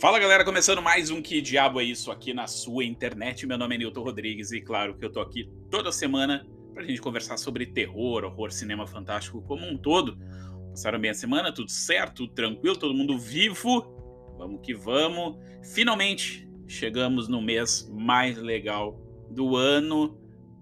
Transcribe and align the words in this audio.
Fala 0.00 0.20
galera, 0.20 0.44
começando 0.44 0.80
mais 0.80 1.10
um 1.10 1.20
Que 1.20 1.40
Diabo 1.40 1.80
é 1.80 1.82
Isso 1.82 2.12
aqui 2.12 2.32
na 2.32 2.46
sua 2.46 2.84
internet. 2.84 3.44
Meu 3.48 3.58
nome 3.58 3.74
é 3.74 3.78
Nilton 3.78 4.04
Rodrigues 4.04 4.52
e 4.52 4.60
claro 4.60 4.96
que 4.96 5.04
eu 5.04 5.10
tô 5.10 5.18
aqui 5.18 5.50
toda 5.68 5.90
semana 5.90 6.46
pra 6.72 6.84
gente 6.84 7.00
conversar 7.00 7.36
sobre 7.36 7.66
terror, 7.66 8.22
horror, 8.22 8.52
cinema 8.52 8.86
fantástico 8.86 9.42
como 9.42 9.66
um 9.66 9.76
todo. 9.76 10.16
Passaram 10.70 11.00
bem 11.00 11.10
a 11.10 11.14
semana, 11.14 11.52
tudo 11.52 11.68
certo, 11.68 12.28
tranquilo, 12.28 12.76
todo 12.76 12.94
mundo 12.94 13.18
vivo? 13.18 13.92
Vamos 14.38 14.60
que 14.62 14.72
vamos. 14.72 15.36
Finalmente 15.74 16.48
chegamos 16.68 17.26
no 17.26 17.42
mês 17.42 17.90
mais 17.92 18.38
legal 18.38 18.96
do 19.32 19.56
ano, 19.56 20.16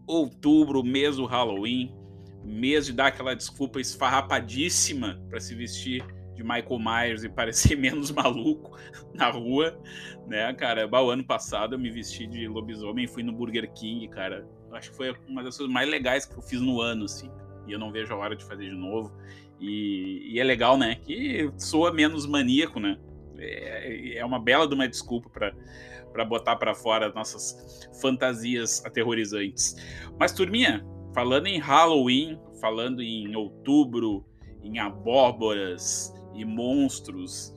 outubro, 0.06 0.82
mês 0.82 1.16
do 1.16 1.26
Halloween, 1.26 1.94
mês 2.42 2.86
de 2.86 2.94
dar 2.94 3.08
aquela 3.08 3.36
desculpa 3.36 3.82
esfarrapadíssima 3.82 5.22
para 5.28 5.40
se 5.40 5.54
vestir 5.54 6.02
de 6.36 6.42
Michael 6.42 6.78
Myers 6.78 7.24
e 7.24 7.28
parecer 7.28 7.76
menos 7.78 8.10
maluco 8.10 8.78
na 9.14 9.30
rua, 9.30 9.78
né, 10.26 10.52
cara? 10.54 10.88
O 10.88 11.10
ano 11.10 11.24
passado 11.24 11.74
eu 11.74 11.78
me 11.78 11.90
vesti 11.90 12.26
de 12.26 12.46
lobisomem 12.46 13.06
e 13.06 13.08
fui 13.08 13.22
no 13.22 13.32
Burger 13.32 13.72
King, 13.72 14.06
cara. 14.08 14.46
Acho 14.72 14.90
que 14.90 14.96
foi 14.96 15.16
uma 15.26 15.42
das 15.42 15.56
coisas 15.56 15.72
mais 15.72 15.88
legais 15.88 16.26
que 16.26 16.36
eu 16.36 16.42
fiz 16.42 16.60
no 16.60 16.80
ano, 16.80 17.04
assim. 17.04 17.30
E 17.66 17.72
eu 17.72 17.78
não 17.78 17.90
vejo 17.90 18.12
a 18.12 18.16
hora 18.16 18.36
de 18.36 18.44
fazer 18.44 18.68
de 18.68 18.76
novo. 18.76 19.12
E, 19.58 20.34
e 20.34 20.38
é 20.38 20.44
legal, 20.44 20.76
né? 20.76 20.96
Que 20.96 21.50
soa 21.56 21.92
menos 21.92 22.26
maníaco, 22.26 22.78
né? 22.78 22.98
É, 23.38 24.18
é 24.18 24.24
uma 24.24 24.38
bela 24.38 24.68
de 24.68 24.74
uma 24.74 24.86
desculpa 24.86 25.30
para 25.30 26.24
botar 26.24 26.56
para 26.56 26.74
fora 26.74 27.12
nossas 27.12 27.88
fantasias 28.00 28.84
aterrorizantes. 28.84 29.76
Mas, 30.18 30.32
turminha, 30.32 30.84
falando 31.14 31.46
em 31.46 31.58
Halloween, 31.58 32.38
falando 32.60 33.02
em 33.02 33.34
outubro, 33.34 34.24
em 34.62 34.78
abóboras, 34.78 36.12
e 36.36 36.44
monstros. 36.44 37.54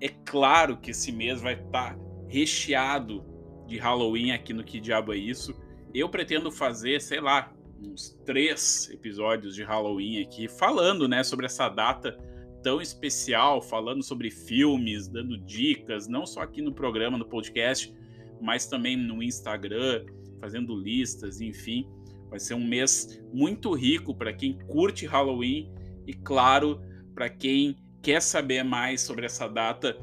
É 0.00 0.08
claro 0.08 0.76
que 0.78 0.90
esse 0.90 1.10
mês 1.10 1.40
vai 1.40 1.54
estar 1.54 1.94
tá 1.94 1.98
recheado 2.28 3.24
de 3.66 3.76
Halloween 3.78 4.30
aqui 4.30 4.52
no 4.52 4.64
Que 4.64 4.80
Diabo 4.80 5.12
é 5.12 5.16
Isso. 5.16 5.54
Eu 5.94 6.08
pretendo 6.08 6.50
fazer, 6.50 7.00
sei 7.00 7.20
lá, 7.20 7.52
uns 7.80 8.18
três 8.24 8.88
episódios 8.92 9.54
de 9.54 9.62
Halloween 9.62 10.22
aqui, 10.22 10.48
falando, 10.48 11.08
né, 11.08 11.22
sobre 11.22 11.46
essa 11.46 11.68
data 11.68 12.16
tão 12.62 12.80
especial, 12.80 13.62
falando 13.62 14.02
sobre 14.02 14.30
filmes, 14.30 15.08
dando 15.08 15.38
dicas, 15.38 16.08
não 16.08 16.26
só 16.26 16.42
aqui 16.42 16.60
no 16.60 16.72
programa, 16.72 17.16
no 17.16 17.24
podcast, 17.24 17.94
mas 18.40 18.66
também 18.66 18.96
no 18.96 19.22
Instagram, 19.22 20.04
fazendo 20.40 20.74
listas, 20.74 21.40
enfim. 21.40 21.88
Vai 22.28 22.38
ser 22.38 22.54
um 22.54 22.64
mês 22.64 23.22
muito 23.32 23.72
rico 23.72 24.14
para 24.14 24.32
quem 24.32 24.58
curte 24.66 25.06
Halloween 25.06 25.72
e, 26.06 26.12
claro, 26.12 26.80
para 27.14 27.28
quem 27.28 27.76
quer 28.02 28.20
saber 28.20 28.62
mais 28.62 29.00
sobre 29.00 29.26
essa 29.26 29.48
data, 29.48 29.96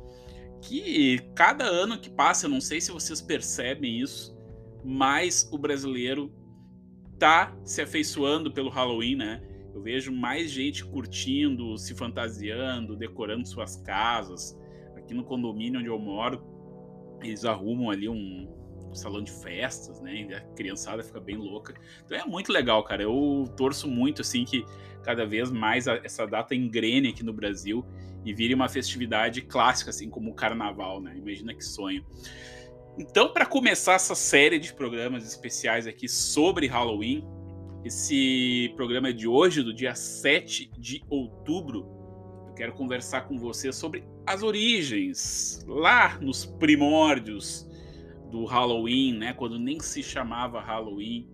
que 0.62 1.20
cada 1.36 1.66
ano 1.66 2.00
que 2.00 2.10
passa, 2.10 2.46
eu 2.46 2.50
não 2.50 2.62
sei 2.62 2.82
se 2.82 2.92
vocês 2.92 3.22
percebem 3.22 4.00
isso, 4.00 4.36
mais 4.84 5.50
o 5.52 5.58
brasileiro 5.58 6.34
tá 7.20 7.56
se 7.64 7.82
afeiçoando 7.82 8.52
pelo 8.52 8.70
Halloween, 8.70 9.16
né? 9.16 9.42
Eu 9.74 9.82
vejo 9.82 10.12
mais 10.12 10.52
gente 10.52 10.86
curtindo, 10.86 11.78
se 11.78 11.94
fantasiando, 11.94 12.96
decorando 12.96 13.48
suas 13.48 13.76
casas. 13.78 14.58
Aqui 14.96 15.14
no 15.14 15.24
condomínio 15.24 15.80
onde 15.80 15.90
eu 15.90 16.00
moro, 16.00 16.42
eles 17.22 17.44
arrumam 17.44 17.90
ali 17.90 18.08
um, 18.08 18.48
salão 18.96 19.24
de 19.24 19.32
festas, 19.32 20.00
né? 20.02 20.28
A 20.36 20.42
criançada 20.56 21.04
fica 21.04 21.20
bem 21.20 21.38
louca. 21.38 21.74
Então 22.06 22.18
é 22.18 22.26
muito 22.26 22.52
legal, 22.52 22.84
cara. 22.84 23.04
Eu 23.04 23.46
torço 23.56 23.88
muito, 23.88 24.22
assim, 24.22 24.46
que 24.46 24.66
cada 25.04 25.26
vez 25.26 25.52
mais 25.52 25.88
essa 25.88 26.26
data 26.26 26.56
engrene 26.56 27.10
aqui 27.10 27.24
no 27.24 27.34
Brasil 27.34 27.86
e 28.26 28.34
vire 28.34 28.54
uma 28.54 28.68
festividade 28.68 29.42
clássica, 29.42 29.92
assim 29.92 30.10
como 30.10 30.32
o 30.32 30.34
carnaval, 30.34 31.00
né? 31.00 31.16
Imagina 31.16 31.54
que 31.54 31.64
sonho. 31.64 32.04
Então, 32.98 33.32
para 33.32 33.46
começar 33.46 33.94
essa 33.94 34.16
série 34.16 34.58
de 34.58 34.74
programas 34.74 35.28
especiais 35.28 35.86
aqui 35.86 36.08
sobre 36.08 36.66
Halloween, 36.66 37.24
esse 37.84 38.74
programa 38.76 39.14
de 39.14 39.28
hoje, 39.28 39.62
do 39.62 39.74
dia 39.74 39.94
7 39.94 40.72
de 40.78 41.04
outubro, 41.08 41.86
eu 42.48 42.54
quero 42.56 42.74
conversar 42.74 43.28
com 43.28 43.38
você 43.38 43.72
sobre 43.72 44.04
as 44.26 44.42
origens, 44.42 45.64
lá 45.68 46.18
nos 46.20 46.46
primórdios 46.46 47.70
do 48.32 48.46
Halloween, 48.46 49.18
né? 49.18 49.34
Quando 49.34 49.60
nem 49.60 49.80
se 49.80 50.02
chamava 50.04 50.60
Halloween. 50.60 51.30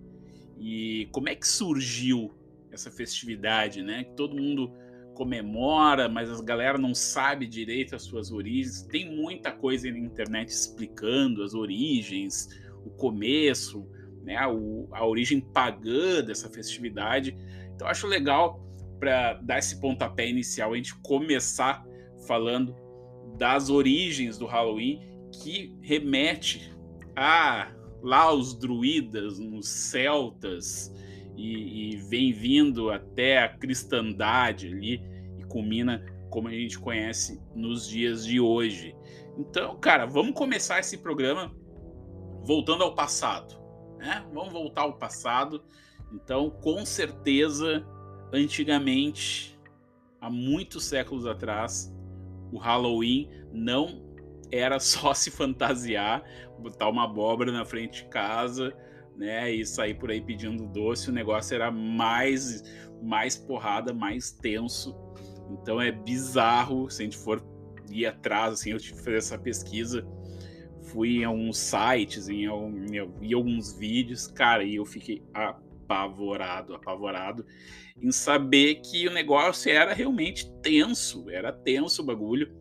E 0.57 1.07
como 1.11 1.29
é 1.29 1.35
que 1.35 1.47
surgiu 1.47 2.33
essa 2.71 2.91
festividade, 2.91 3.81
né? 3.81 4.03
Que 4.03 4.15
todo 4.15 4.35
mundo 4.35 4.71
comemora, 5.13 6.07
mas 6.07 6.31
a 6.31 6.43
galera 6.43 6.77
não 6.77 6.93
sabe 6.93 7.45
direito 7.47 7.95
as 7.95 8.03
suas 8.03 8.31
origens. 8.31 8.83
Tem 8.83 9.13
muita 9.15 9.51
coisa 9.51 9.89
na 9.91 9.99
internet 9.99 10.49
explicando 10.49 11.43
as 11.43 11.53
origens, 11.53 12.47
o 12.85 12.89
começo, 12.89 13.87
né? 14.23 14.35
A, 14.35 14.45
a 14.45 15.05
origem 15.05 15.39
pagã 15.39 16.23
dessa 16.23 16.49
festividade. 16.49 17.35
Então 17.75 17.87
acho 17.87 18.07
legal 18.07 18.63
para 18.99 19.33
dar 19.33 19.57
esse 19.57 19.81
pontapé 19.81 20.29
inicial 20.29 20.73
a 20.73 20.75
gente 20.75 20.95
começar 21.01 21.83
falando 22.27 22.75
das 23.37 23.69
origens 23.71 24.37
do 24.37 24.45
Halloween 24.45 25.01
que 25.31 25.75
remete 25.81 26.71
ah, 27.15 27.71
lá 28.01 28.33
os 28.33 28.53
druidas, 28.53 29.39
nos 29.39 29.67
celtas, 29.67 30.93
e, 31.35 31.93
e 31.93 31.97
vem 31.97 32.31
vindo 32.31 32.91
até 32.91 33.43
a 33.43 33.49
cristandade 33.49 34.67
ali 34.67 35.01
e 35.39 35.43
culmina 35.45 36.05
como 36.29 36.47
a 36.47 36.51
gente 36.51 36.79
conhece 36.79 37.41
nos 37.55 37.87
dias 37.87 38.25
de 38.25 38.39
hoje. 38.39 38.95
Então, 39.37 39.77
cara, 39.79 40.05
vamos 40.05 40.33
começar 40.33 40.79
esse 40.79 40.97
programa 40.97 41.53
voltando 42.43 42.83
ao 42.83 42.95
passado, 42.95 43.59
né? 43.97 44.25
Vamos 44.33 44.53
voltar 44.53 44.81
ao 44.81 44.97
passado. 44.97 45.63
Então, 46.13 46.49
com 46.49 46.85
certeza, 46.85 47.85
antigamente, 48.33 49.59
há 50.19 50.29
muitos 50.29 50.85
séculos 50.85 51.25
atrás, 51.25 51.93
o 52.51 52.57
Halloween 52.57 53.29
não 53.51 54.11
era 54.51 54.79
só 54.79 55.13
se 55.15 55.31
fantasiar, 55.31 56.23
botar 56.61 56.89
uma 56.89 57.05
abóbora 57.05 57.51
na 57.51 57.65
frente 57.65 58.03
de 58.03 58.09
casa, 58.09 58.73
né, 59.17 59.51
e 59.51 59.65
sair 59.65 59.95
por 59.95 60.09
aí 60.09 60.21
pedindo 60.21 60.65
doce, 60.67 61.09
o 61.09 61.13
negócio 61.13 61.53
era 61.55 61.69
mais 61.71 62.63
mais 63.01 63.35
porrada, 63.35 63.93
mais 63.93 64.31
tenso. 64.31 64.95
Então 65.49 65.81
é 65.81 65.91
bizarro, 65.91 66.89
se 66.89 67.01
a 67.01 67.05
gente 67.05 67.17
for 67.17 67.43
ir 67.89 68.05
atrás, 68.05 68.53
assim, 68.53 68.71
eu 68.71 68.77
tive 68.77 68.97
que 68.97 69.03
fazer 69.03 69.17
essa 69.17 69.37
pesquisa, 69.37 70.07
fui 70.83 71.17
em 71.17 71.23
alguns 71.23 71.57
sites, 71.57 72.29
em, 72.29 72.45
alguns 72.45 73.77
vídeos, 73.77 74.27
cara, 74.27 74.63
e 74.63 74.75
eu 74.75 74.85
fiquei 74.85 75.23
apavorado, 75.33 76.75
apavorado 76.75 77.45
em 78.01 78.11
saber 78.11 78.75
que 78.75 79.07
o 79.07 79.11
negócio 79.11 79.71
era 79.71 79.93
realmente 79.93 80.51
tenso, 80.61 81.29
era 81.29 81.51
tenso 81.51 82.01
o 82.01 82.05
bagulho 82.05 82.51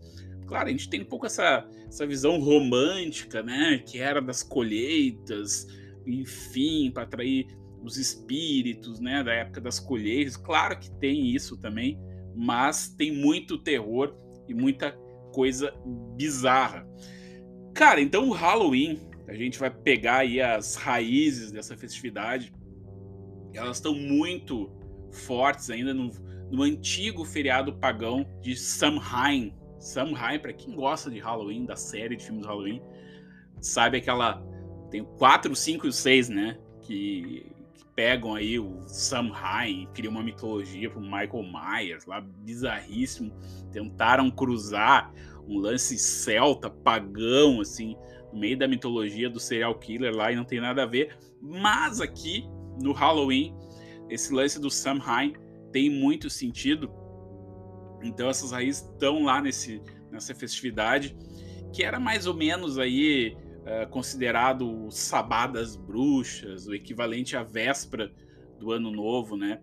claro, 0.51 0.69
a 0.69 0.73
gente 0.73 0.91
tem 0.91 1.03
um 1.03 1.05
pouco 1.05 1.27
essa, 1.27 1.65
essa 1.87 2.05
visão 2.05 2.41
romântica, 2.41 3.41
né? 3.41 3.79
Que 3.87 4.01
era 4.01 4.21
das 4.21 4.43
colheitas, 4.43 5.65
enfim, 6.05 6.91
para 6.93 7.05
atrair 7.05 7.47
os 7.85 7.97
espíritos, 7.97 8.99
né? 8.99 9.23
Da 9.23 9.33
época 9.33 9.61
das 9.61 9.79
colheitas. 9.79 10.37
Claro 10.37 10.77
que 10.77 10.91
tem 10.99 11.31
isso 11.33 11.57
também, 11.57 11.97
mas 12.35 12.89
tem 12.89 13.13
muito 13.13 13.59
terror 13.59 14.13
e 14.49 14.53
muita 14.53 14.91
coisa 15.33 15.73
bizarra. 16.17 16.85
Cara, 17.73 18.01
então 18.01 18.29
o 18.29 18.33
Halloween, 18.33 18.99
a 19.29 19.35
gente 19.35 19.57
vai 19.57 19.71
pegar 19.71 20.19
aí 20.19 20.41
as 20.41 20.75
raízes 20.75 21.53
dessa 21.53 21.77
festividade. 21.77 22.53
Elas 23.55 23.77
estão 23.77 23.95
muito 23.95 24.69
fortes 25.13 25.71
ainda 25.71 25.95
no, 25.95 26.11
no 26.51 26.65
antigo 26.65 27.25
feriado 27.25 27.79
pagão 27.79 28.27
de 28.43 28.57
Samhain, 28.57 29.55
Samhain, 29.81 30.39
para 30.39 30.53
quem 30.53 30.75
gosta 30.75 31.11
de 31.11 31.19
Halloween, 31.19 31.65
da 31.65 31.75
série 31.75 32.15
de 32.15 32.25
filmes 32.25 32.47
Halloween, 32.47 32.83
sabe 33.61 33.97
aquela. 33.97 34.43
Tem 34.91 35.01
o 35.01 35.07
4, 35.07 35.55
5 35.57 35.87
e 35.87 35.89
o 35.89 35.93
6, 35.93 36.29
né? 36.29 36.59
Que, 36.83 37.47
que, 37.75 37.85
pegam 37.95 38.35
aí 38.35 38.59
o 38.59 38.83
Samhain, 38.87 39.89
criam 39.95 40.13
uma 40.13 40.23
mitologia 40.23 40.91
pro 40.91 41.01
Michael 41.01 41.45
Myers, 41.45 42.07
lá 42.07 42.21
bizarríssimo. 42.21 43.33
Tentaram 43.73 44.31
cruzar 44.31 45.13
um 45.49 45.59
lance 45.59 45.99
celta, 45.99 46.69
pagão, 46.69 47.61
assim, 47.61 47.97
no 48.33 48.39
meio 48.39 48.59
da 48.59 48.69
mitologia 48.69 49.31
do 49.31 49.41
serial 49.41 49.75
killer 49.79 50.15
lá 50.15 50.31
e 50.31 50.37
não 50.37 50.45
tem 50.45 50.61
nada 50.61 50.83
a 50.83 50.87
ver. 50.87 51.17
Mas 51.41 52.01
aqui 52.01 52.45
no 52.81 52.93
Halloween, 52.93 53.55
esse 54.09 54.33
lance 54.33 54.61
do 54.61 54.71
Samhain 54.71 55.33
tem 55.73 55.89
muito 55.89 56.29
sentido 56.29 56.89
então 58.03 58.29
essas 58.29 58.53
raízes 58.53 58.83
estão 58.83 59.25
lá 59.25 59.41
nesse, 59.41 59.83
nessa 60.11 60.35
festividade, 60.35 61.17
que 61.73 61.83
era 61.83 62.01
mais 62.01 62.27
ou 62.27 62.35
menos 62.35 62.79
aí 62.79 63.37
uh, 63.61 63.89
considerado 63.91 64.87
o 64.87 64.91
Sabá 64.91 65.47
das 65.47 65.77
Bruxas, 65.77 66.67
o 66.67 66.75
equivalente 66.75 67.37
à 67.37 67.43
véspera 67.43 68.13
do 68.59 68.73
Ano 68.73 68.91
Novo, 68.91 69.37
né? 69.37 69.61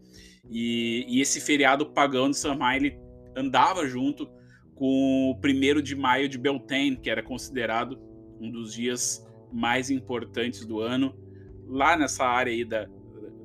E, 0.49 1.05
e 1.07 1.21
esse 1.21 1.41
feriado 1.41 1.85
pagão 1.87 2.29
de 2.29 2.37
Samhain, 2.37 2.77
ele 2.77 2.99
andava 3.35 3.85
junto 3.85 4.29
com 4.73 5.31
o 5.31 5.39
primeiro 5.39 5.81
de 5.81 5.95
maio 5.95 6.29
de 6.29 6.37
Beltane, 6.37 6.97
que 6.97 7.09
era 7.09 7.21
considerado 7.21 7.99
um 8.39 8.49
dos 8.49 8.73
dias 8.73 9.25
mais 9.51 9.89
importantes 9.89 10.65
do 10.65 10.79
ano, 10.79 11.15
lá 11.67 11.97
nessa 11.97 12.25
área 12.25 12.51
aí 12.51 12.63
da, 12.63 12.87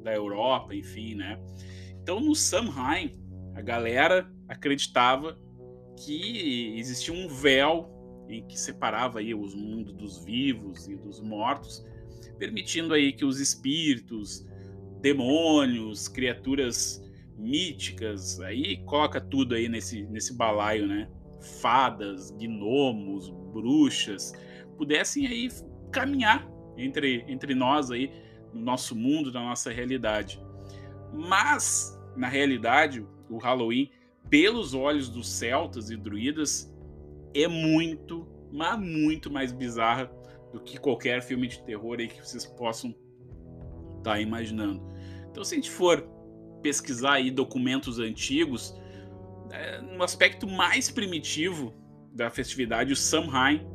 da 0.02 0.14
Europa, 0.14 0.74
enfim, 0.74 1.14
né? 1.14 1.40
Então, 2.02 2.20
no 2.20 2.34
Samhain, 2.34 3.16
a 3.54 3.60
galera 3.60 4.30
acreditava 4.48 5.38
que 6.04 6.74
existia 6.78 7.14
um 7.14 7.28
véu 7.28 7.88
em 8.28 8.46
que 8.46 8.58
separava 8.58 9.18
aí 9.18 9.34
os 9.34 9.54
mundos 9.54 9.92
dos 9.94 10.24
vivos 10.24 10.88
e 10.88 10.96
dos 10.96 11.20
mortos, 11.20 11.84
permitindo 12.38 12.94
aí 12.94 13.12
que 13.12 13.24
os 13.24 13.40
espíritos, 13.40 14.46
demônios, 15.00 16.08
criaturas 16.08 17.02
míticas, 17.36 18.40
aí 18.40 18.78
coloca 18.84 19.20
tudo 19.20 19.54
aí 19.54 19.68
nesse, 19.68 20.02
nesse 20.06 20.34
balaio, 20.34 20.86
né? 20.86 21.10
Fadas, 21.60 22.30
gnomos, 22.30 23.28
bruxas, 23.52 24.32
pudessem 24.76 25.26
aí 25.26 25.48
caminhar 25.90 26.48
entre, 26.76 27.24
entre 27.28 27.54
nós 27.54 27.90
aí, 27.90 28.10
no 28.52 28.60
nosso 28.60 28.94
mundo, 28.94 29.32
na 29.32 29.40
nossa 29.40 29.70
realidade. 29.70 30.40
Mas, 31.12 31.98
na 32.16 32.28
realidade, 32.28 33.04
o 33.34 33.38
Halloween, 33.38 33.90
pelos 34.28 34.74
olhos 34.74 35.08
dos 35.08 35.28
celtas 35.28 35.90
e 35.90 35.96
druidas, 35.96 36.72
é 37.34 37.48
muito, 37.48 38.26
mas 38.52 38.78
muito 38.78 39.30
mais 39.30 39.52
bizarra 39.52 40.10
do 40.52 40.60
que 40.60 40.78
qualquer 40.78 41.22
filme 41.22 41.48
de 41.48 41.62
terror 41.62 41.98
aí 41.98 42.08
que 42.08 42.20
vocês 42.20 42.44
possam 42.44 42.90
estar 43.98 44.12
tá 44.12 44.20
imaginando. 44.20 44.82
Então, 45.30 45.42
se 45.42 45.54
a 45.54 45.56
gente 45.56 45.70
for 45.70 46.06
pesquisar 46.62 47.14
aí 47.14 47.30
documentos 47.30 47.98
antigos, 47.98 48.74
é, 49.50 49.80
no 49.80 50.02
aspecto 50.02 50.46
mais 50.46 50.90
primitivo 50.90 51.74
da 52.12 52.30
festividade, 52.30 52.92
o 52.92 52.96
Samhain 52.96 53.66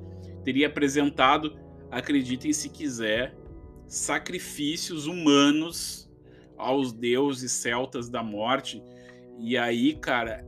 teria 0.44 0.68
apresentado, 0.68 1.58
acreditem 1.92 2.54
se 2.54 2.70
quiser, 2.70 3.36
sacrifícios 3.88 5.08
humanos 5.08 6.10
aos 6.58 6.92
deuses 6.92 7.52
celtas 7.52 8.10
da 8.10 8.24
morte. 8.24 8.82
E 9.40 9.58
aí, 9.58 9.96
cara, 9.96 10.46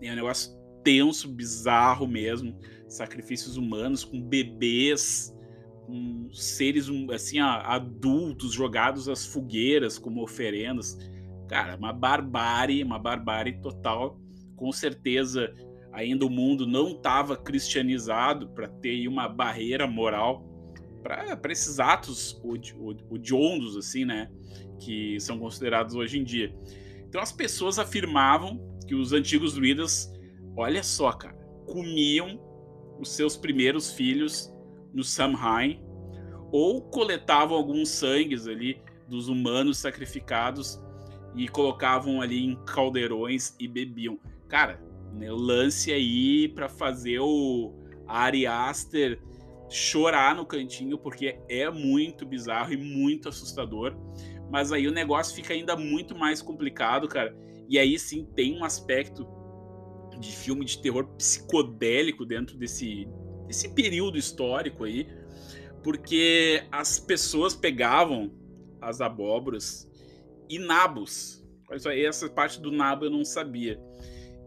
é 0.00 0.12
um 0.12 0.16
negócio 0.16 0.58
tenso, 0.82 1.28
bizarro 1.28 2.06
mesmo. 2.06 2.56
Sacrifícios 2.88 3.56
humanos 3.56 4.04
com 4.04 4.20
bebês, 4.20 5.34
com 5.86 6.28
seres 6.32 6.88
assim 7.12 7.38
adultos 7.38 8.52
jogados 8.52 9.08
às 9.08 9.26
fogueiras 9.26 9.98
como 9.98 10.22
oferendas. 10.22 10.98
Cara, 11.48 11.76
uma 11.76 11.92
barbárie, 11.92 12.82
uma 12.82 12.98
barbárie 12.98 13.60
total. 13.60 14.18
Com 14.56 14.72
certeza, 14.72 15.52
ainda 15.92 16.24
o 16.24 16.30
mundo 16.30 16.66
não 16.66 16.92
estava 16.92 17.36
cristianizado 17.36 18.48
para 18.50 18.68
ter 18.68 19.06
uma 19.08 19.28
barreira 19.28 19.86
moral 19.86 20.46
para 21.02 21.52
esses 21.52 21.80
atos 21.80 22.40
odiondos, 23.10 23.76
assim, 23.76 24.04
né? 24.04 24.30
Que 24.78 25.18
são 25.18 25.38
considerados 25.38 25.94
hoje 25.94 26.18
em 26.18 26.24
dia. 26.24 26.54
Então 27.10 27.20
as 27.20 27.32
pessoas 27.32 27.76
afirmavam 27.76 28.60
que 28.86 28.94
os 28.94 29.12
antigos 29.12 29.54
druidas, 29.54 30.12
olha 30.56 30.80
só, 30.80 31.10
cara, 31.10 31.34
comiam 31.66 32.40
os 33.00 33.10
seus 33.10 33.36
primeiros 33.36 33.90
filhos 33.92 34.54
no 34.94 35.02
Samhain 35.02 35.82
ou 36.52 36.80
coletavam 36.82 37.56
alguns 37.56 37.88
sangues 37.88 38.46
ali 38.46 38.80
dos 39.08 39.28
humanos 39.28 39.78
sacrificados 39.78 40.80
e 41.34 41.48
colocavam 41.48 42.22
ali 42.22 42.44
em 42.44 42.56
caldeirões 42.64 43.56
e 43.58 43.66
bebiam. 43.66 44.16
Cara, 44.46 44.80
né, 45.12 45.32
lance 45.32 45.92
aí 45.92 46.46
para 46.46 46.68
fazer 46.68 47.18
o 47.18 47.74
Ari 48.06 48.46
Aster 48.46 49.20
chorar 49.68 50.36
no 50.36 50.46
cantinho, 50.46 50.96
porque 50.96 51.40
é 51.48 51.68
muito 51.70 52.24
bizarro 52.24 52.72
e 52.72 52.76
muito 52.76 53.28
assustador. 53.28 53.96
Mas 54.50 54.72
aí 54.72 54.88
o 54.88 54.92
negócio 54.92 55.34
fica 55.34 55.54
ainda 55.54 55.76
muito 55.76 56.16
mais 56.16 56.42
complicado, 56.42 57.08
cara. 57.08 57.36
E 57.68 57.78
aí 57.78 57.98
sim 57.98 58.24
tem 58.34 58.58
um 58.58 58.64
aspecto 58.64 59.26
de 60.18 60.32
filme 60.32 60.64
de 60.64 60.80
terror 60.82 61.06
psicodélico 61.16 62.26
dentro 62.26 62.56
desse, 62.58 63.08
desse 63.46 63.68
período 63.74 64.18
histórico 64.18 64.84
aí, 64.84 65.06
porque 65.82 66.64
as 66.70 66.98
pessoas 66.98 67.54
pegavam 67.54 68.32
as 68.80 69.00
abóboras 69.00 69.88
e 70.48 70.58
nabos. 70.58 71.46
Essa 71.70 72.28
parte 72.28 72.60
do 72.60 72.72
nabo 72.72 73.04
eu 73.04 73.10
não 73.10 73.24
sabia. 73.24 73.80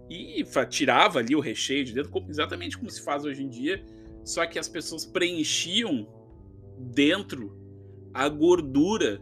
E 0.09 0.43
tirava 0.69 1.19
ali 1.19 1.33
o 1.33 1.39
recheio 1.39 1.85
de 1.85 1.93
dentro, 1.93 2.11
exatamente 2.27 2.77
como 2.77 2.89
se 2.89 3.01
faz 3.01 3.23
hoje 3.23 3.41
em 3.41 3.49
dia 3.49 3.83
só 4.23 4.45
que 4.45 4.57
as 4.57 4.69
pessoas 4.69 5.05
preenchiam 5.05 6.07
dentro 6.79 7.57
a 8.13 8.29
gordura 8.29 9.19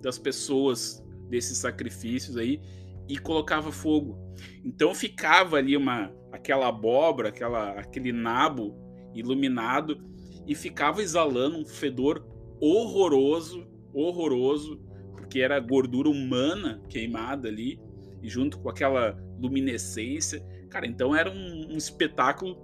das 0.00 0.18
pessoas 0.18 1.04
desses 1.28 1.58
sacrifícios 1.58 2.36
aí 2.36 2.60
e 3.08 3.18
colocava 3.18 3.72
fogo. 3.72 4.18
Então 4.64 4.94
ficava 4.94 5.56
ali 5.56 5.76
uma 5.76 6.12
aquela 6.30 6.68
abóbora, 6.68 7.30
aquela 7.30 7.70
aquele 7.72 8.12
nabo 8.12 8.76
iluminado 9.14 9.98
e 10.46 10.54
ficava 10.54 11.02
exalando 11.02 11.58
um 11.58 11.66
fedor 11.66 12.26
horroroso, 12.60 13.66
horroroso, 13.92 14.80
porque 15.16 15.40
era 15.40 15.58
gordura 15.60 16.08
humana 16.08 16.82
queimada 16.88 17.48
ali 17.48 17.80
e 18.22 18.28
junto 18.28 18.58
com 18.58 18.68
aquela 18.68 19.16
luminescência. 19.38 20.40
Cara, 20.70 20.86
então 20.86 21.14
era 21.14 21.30
um, 21.30 21.72
um 21.72 21.76
espetáculo 21.76 22.56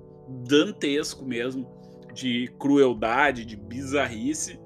dantesco 0.47 1.25
mesmo, 1.25 1.71
de 2.15 2.49
crueldade, 2.59 3.45
de 3.45 3.57
bizarrice, 3.57 4.59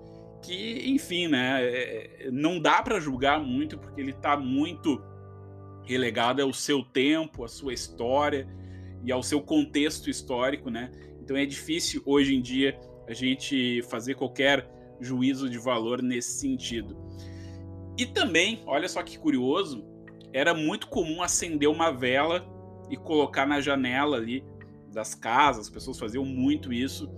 que, 0.48 0.90
enfim, 0.90 1.28
né, 1.28 1.62
é, 1.62 2.30
não 2.32 2.58
dá 2.58 2.82
para 2.82 2.98
julgar 2.98 3.38
muito, 3.38 3.76
porque 3.76 4.00
ele 4.00 4.12
está 4.12 4.34
muito 4.34 4.98
relegado 5.84 6.40
ao 6.40 6.54
seu 6.54 6.82
tempo, 6.82 7.44
à 7.44 7.48
sua 7.48 7.74
história 7.74 8.48
e 9.04 9.12
ao 9.12 9.22
seu 9.22 9.42
contexto 9.42 10.08
histórico, 10.08 10.70
né? 10.70 10.90
Então 11.20 11.36
é 11.36 11.44
difícil 11.44 12.02
hoje 12.06 12.34
em 12.34 12.40
dia 12.40 12.80
a 13.06 13.12
gente 13.12 13.82
fazer 13.90 14.14
qualquer 14.14 14.66
juízo 14.98 15.50
de 15.50 15.58
valor 15.58 16.00
nesse 16.02 16.40
sentido. 16.40 16.96
E 17.98 18.06
também, 18.06 18.62
olha 18.66 18.88
só 18.88 19.02
que 19.02 19.18
curioso, 19.18 19.84
era 20.32 20.54
muito 20.54 20.88
comum 20.88 21.22
acender 21.22 21.68
uma 21.68 21.90
vela 21.90 22.46
e 22.90 22.96
colocar 22.96 23.44
na 23.44 23.60
janela 23.60 24.16
ali 24.16 24.42
das 24.90 25.14
casas, 25.14 25.66
as 25.66 25.70
pessoas 25.70 25.98
faziam 25.98 26.24
muito 26.24 26.72
isso 26.72 27.10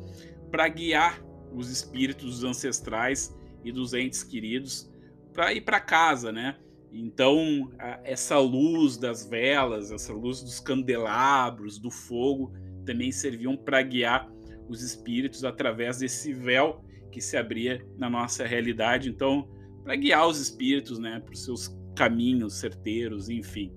para 0.50 0.66
guiar 0.66 1.29
os 1.52 1.70
espíritos 1.70 2.44
ancestrais 2.44 3.34
e 3.64 3.72
dos 3.72 3.92
entes 3.94 4.22
queridos 4.22 4.90
para 5.32 5.52
ir 5.52 5.62
para 5.62 5.80
casa, 5.80 6.32
né? 6.32 6.56
Então, 6.92 7.70
essa 8.02 8.38
luz 8.38 8.96
das 8.96 9.24
velas, 9.24 9.92
essa 9.92 10.12
luz 10.12 10.42
dos 10.42 10.58
candelabros, 10.58 11.78
do 11.78 11.90
fogo, 11.90 12.52
também 12.84 13.12
serviam 13.12 13.56
para 13.56 13.80
guiar 13.82 14.28
os 14.68 14.82
espíritos 14.82 15.44
através 15.44 15.98
desse 15.98 16.32
véu 16.32 16.84
que 17.12 17.20
se 17.20 17.36
abria 17.36 17.84
na 17.96 18.10
nossa 18.10 18.44
realidade. 18.44 19.08
Então, 19.08 19.48
para 19.84 19.94
guiar 19.96 20.26
os 20.26 20.40
espíritos, 20.40 20.98
né, 20.98 21.20
para 21.20 21.32
os 21.32 21.44
seus 21.44 21.76
caminhos 21.96 22.54
certeiros, 22.58 23.28
enfim. 23.28 23.72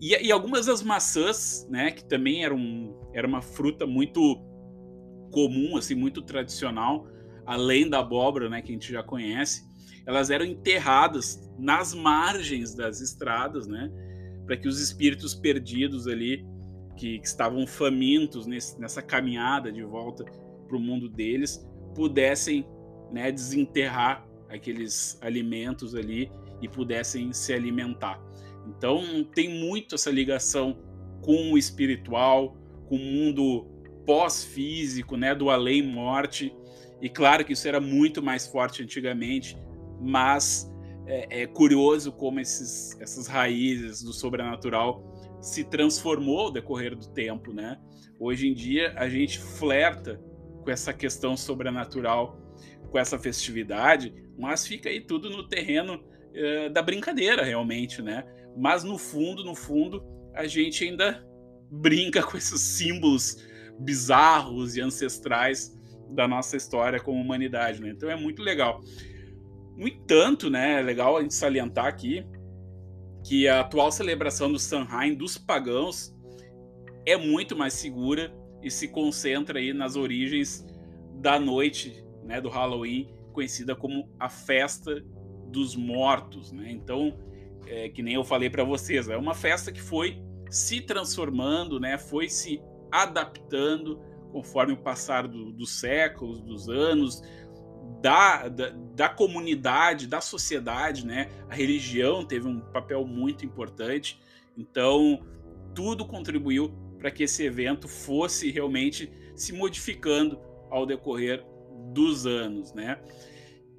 E, 0.00 0.16
e, 0.26 0.32
algumas 0.32 0.66
das 0.66 0.82
maçãs, 0.82 1.66
né, 1.70 1.90
que 1.90 2.04
também 2.04 2.44
eram, 2.44 3.10
era 3.14 3.26
uma 3.26 3.42
fruta 3.42 3.86
muito 3.86 4.42
comum, 5.30 5.76
assim, 5.76 5.94
muito 5.94 6.22
tradicional, 6.22 7.06
além 7.46 7.88
da 7.88 8.00
abóbora, 8.00 8.48
né, 8.48 8.62
que 8.62 8.70
a 8.70 8.74
gente 8.74 8.92
já 8.92 9.02
conhece, 9.02 9.68
elas 10.06 10.30
eram 10.30 10.44
enterradas 10.44 11.50
nas 11.58 11.94
margens 11.94 12.74
das 12.74 13.00
estradas, 13.00 13.66
né, 13.66 13.90
para 14.46 14.56
que 14.56 14.68
os 14.68 14.80
espíritos 14.80 15.34
perdidos 15.34 16.06
ali, 16.06 16.44
que, 16.96 17.18
que 17.18 17.26
estavam 17.26 17.66
famintos 17.66 18.46
nesse, 18.46 18.80
nessa 18.80 19.00
caminhada 19.00 19.72
de 19.72 19.82
volta 19.82 20.24
para 20.66 20.76
o 20.76 20.80
mundo 20.80 21.08
deles, 21.08 21.64
pudessem, 21.94 22.66
né, 23.12 23.30
desenterrar 23.30 24.26
aqueles 24.48 25.18
alimentos 25.22 25.94
ali 25.94 26.30
e 26.60 26.68
pudessem 26.68 27.32
se 27.32 27.52
alimentar. 27.52 28.20
Então 28.66 29.24
tem 29.34 29.48
muito 29.48 29.94
essa 29.94 30.10
ligação 30.10 30.78
com 31.22 31.52
o 31.52 31.58
espiritual, 31.58 32.56
com 32.86 32.96
o 32.96 32.98
mundo 32.98 33.66
pós-físico, 34.04 35.16
né, 35.16 35.34
do 35.34 35.50
além-morte. 35.50 36.54
E 37.00 37.08
claro 37.08 37.44
que 37.44 37.52
isso 37.52 37.66
era 37.66 37.80
muito 37.80 38.22
mais 38.22 38.46
forte 38.46 38.82
antigamente, 38.82 39.56
mas 40.00 40.70
é, 41.06 41.42
é 41.42 41.46
curioso 41.46 42.12
como 42.12 42.40
esses, 42.40 42.98
essas 43.00 43.26
raízes 43.26 44.02
do 44.02 44.12
sobrenatural 44.12 45.10
se 45.40 45.64
transformou 45.64 46.40
ao 46.40 46.52
decorrer 46.52 46.94
do 46.94 47.08
tempo, 47.08 47.52
né? 47.52 47.78
Hoje 48.18 48.48
em 48.48 48.54
dia 48.54 48.92
a 48.96 49.08
gente 49.08 49.38
flerta 49.38 50.20
com 50.62 50.70
essa 50.70 50.92
questão 50.92 51.36
sobrenatural, 51.36 52.38
com 52.90 52.98
essa 52.98 53.18
festividade, 53.18 54.14
mas 54.38 54.66
fica 54.66 54.88
aí 54.88 55.00
tudo 55.00 55.30
no 55.30 55.48
terreno 55.48 56.02
é, 56.34 56.68
da 56.68 56.82
brincadeira 56.82 57.42
realmente, 57.42 58.02
né? 58.02 58.24
Mas 58.56 58.84
no 58.84 58.98
fundo, 58.98 59.44
no 59.44 59.54
fundo, 59.54 60.04
a 60.34 60.46
gente 60.46 60.84
ainda 60.84 61.26
brinca 61.70 62.22
com 62.26 62.36
esses 62.36 62.60
símbolos 62.60 63.42
bizarros 63.80 64.76
e 64.76 64.80
ancestrais 64.80 65.76
da 66.10 66.26
nossa 66.26 66.56
história 66.56 67.00
como 67.00 67.20
humanidade, 67.20 67.80
né? 67.80 67.90
Então 67.90 68.10
é 68.10 68.16
muito 68.16 68.42
legal. 68.42 68.80
No 69.76 69.88
entanto, 69.88 70.50
né, 70.50 70.80
é 70.80 70.82
legal 70.82 71.16
a 71.16 71.22
gente 71.22 71.34
salientar 71.34 71.86
aqui 71.86 72.24
que 73.24 73.48
a 73.48 73.60
atual 73.60 73.90
celebração 73.92 74.50
do 74.50 74.58
Samhain 74.58 75.14
dos 75.14 75.38
pagãos 75.38 76.14
é 77.06 77.16
muito 77.16 77.56
mais 77.56 77.74
segura 77.74 78.34
e 78.62 78.70
se 78.70 78.88
concentra 78.88 79.58
aí 79.58 79.72
nas 79.72 79.96
origens 79.96 80.66
da 81.14 81.38
noite, 81.38 82.04
né, 82.24 82.40
do 82.40 82.48
Halloween, 82.48 83.14
conhecida 83.32 83.74
como 83.74 84.08
a 84.18 84.28
festa 84.28 85.02
dos 85.48 85.74
mortos, 85.74 86.52
né? 86.52 86.70
Então, 86.70 87.18
é, 87.66 87.88
que 87.88 88.02
nem 88.02 88.14
eu 88.14 88.24
falei 88.24 88.48
para 88.48 88.64
vocês, 88.64 89.08
é 89.08 89.16
uma 89.16 89.34
festa 89.34 89.72
que 89.72 89.80
foi 89.80 90.22
se 90.50 90.80
transformando, 90.80 91.78
né? 91.78 91.98
Foi 91.98 92.28
se 92.28 92.60
adaptando 92.90 94.00
conforme 94.32 94.72
o 94.72 94.76
passar 94.76 95.26
do, 95.26 95.52
dos 95.52 95.70
séculos, 95.78 96.40
dos 96.40 96.68
anos, 96.68 97.22
da, 98.00 98.48
da, 98.48 98.70
da, 98.94 99.08
comunidade, 99.08 100.06
da 100.06 100.20
sociedade, 100.20 101.04
né? 101.04 101.28
A 101.48 101.54
religião 101.54 102.24
teve 102.24 102.46
um 102.46 102.60
papel 102.60 103.04
muito 103.04 103.44
importante. 103.44 104.20
Então, 104.56 105.20
tudo 105.74 106.06
contribuiu 106.06 106.72
para 106.98 107.10
que 107.10 107.24
esse 107.24 107.44
evento 107.44 107.88
fosse 107.88 108.50
realmente 108.50 109.10
se 109.34 109.52
modificando 109.52 110.38
ao 110.70 110.86
decorrer 110.86 111.44
dos 111.92 112.26
anos, 112.26 112.72
né? 112.72 112.98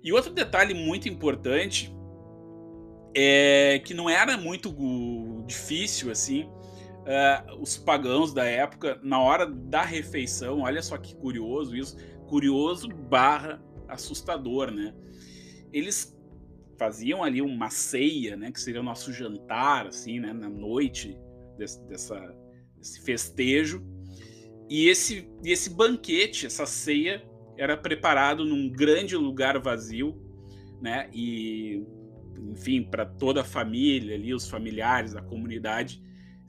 E 0.04 0.12
outro 0.12 0.32
detalhe 0.32 0.74
muito 0.74 1.08
importante 1.08 1.94
é 3.16 3.82
que 3.86 3.94
não 3.94 4.10
era 4.10 4.38
muito 4.38 4.74
difícil 5.46 6.12
assim. 6.12 6.50
Uh, 7.02 7.62
os 7.62 7.78
pagãos 7.78 8.32
da 8.34 8.46
época, 8.46 9.00
na 9.02 9.20
hora 9.20 9.48
da 9.48 9.82
refeição, 9.82 10.62
olha 10.62 10.84
só 10.84 10.98
que 10.98 11.16
curioso 11.16 11.76
isso, 11.76 11.98
curioso 12.28 12.88
barra 12.88 13.60
assustador, 13.88 14.72
né? 14.72 14.94
Eles 15.74 16.16
faziam 16.78 17.24
ali 17.24 17.42
uma 17.42 17.70
ceia, 17.70 18.36
né, 18.36 18.52
que 18.52 18.60
seria 18.60 18.82
o 18.82 18.84
nosso 18.84 19.14
jantar, 19.14 19.86
assim, 19.88 20.20
né, 20.20 20.34
na 20.34 20.50
noite 20.50 21.16
desse, 21.58 21.84
dessa, 21.88 22.36
desse 22.78 23.02
festejo. 23.02 23.86
E 24.70 24.88
esse, 24.88 25.30
esse 25.44 25.70
banquete, 25.70 26.46
essa 26.46 26.66
ceia, 26.66 27.24
era 27.58 27.78
preparado 27.78 28.46
num 28.46 28.70
grande 28.70 29.16
lugar 29.16 29.60
vazio, 29.60 30.20
né? 30.82 31.10
E, 31.14 31.84
enfim, 32.50 32.82
para 32.84 33.06
toda 33.06 33.42
a 33.42 33.44
família 33.44 34.16
ali, 34.16 34.34
os 34.34 34.50
familiares, 34.50 35.16
a 35.16 35.22
comunidade 35.22 36.02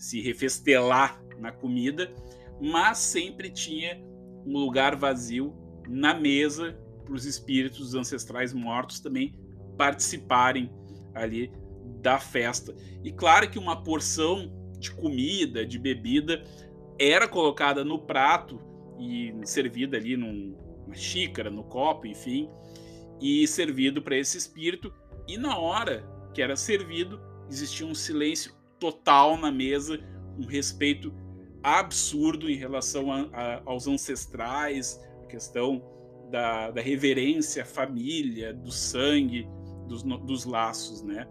se 0.02 0.20
refestelar 0.20 1.22
na 1.38 1.52
comida, 1.52 2.12
mas 2.60 2.98
sempre 2.98 3.48
tinha 3.48 4.02
um 4.44 4.58
lugar 4.58 4.96
vazio 4.96 5.54
na 5.88 6.12
mesa 6.12 6.76
para 7.04 7.14
os 7.14 7.24
espíritos 7.24 7.94
ancestrais 7.94 8.52
mortos 8.52 8.98
também 8.98 9.32
participarem 9.78 10.72
ali 11.14 11.52
da 12.00 12.18
festa. 12.18 12.74
E 13.04 13.12
claro 13.12 13.48
que 13.48 13.60
uma 13.60 13.80
porção 13.80 14.52
de 14.76 14.90
comida, 14.90 15.64
de 15.64 15.78
bebida, 15.78 16.42
era 16.98 17.28
colocada 17.28 17.84
no 17.84 18.00
prato 18.00 18.60
e 18.98 19.32
servida 19.44 19.96
ali 19.96 20.16
numa 20.16 20.94
xícara, 20.94 21.48
no 21.48 21.62
copo, 21.62 22.08
enfim, 22.08 22.50
e 23.20 23.46
servido 23.46 24.02
para 24.02 24.16
esse 24.16 24.36
espírito. 24.36 24.92
E 25.28 25.38
na 25.38 25.56
hora 25.56 26.04
que 26.34 26.42
era 26.42 26.56
servido, 26.56 27.20
existia 27.48 27.86
um 27.86 27.94
silêncio 27.94 28.52
total 28.82 29.36
na 29.36 29.52
mesa, 29.52 30.00
um 30.36 30.44
respeito 30.44 31.14
absurdo 31.62 32.50
em 32.50 32.56
relação 32.56 33.12
a, 33.12 33.28
a, 33.32 33.62
aos 33.64 33.86
ancestrais, 33.86 35.00
a 35.22 35.26
questão 35.26 35.80
da, 36.32 36.72
da 36.72 36.80
reverência 36.80 37.62
à 37.62 37.64
família, 37.64 38.52
do 38.52 38.72
sangue, 38.72 39.46
dos, 39.86 40.02
dos 40.02 40.44
laços, 40.44 41.00
né? 41.04 41.28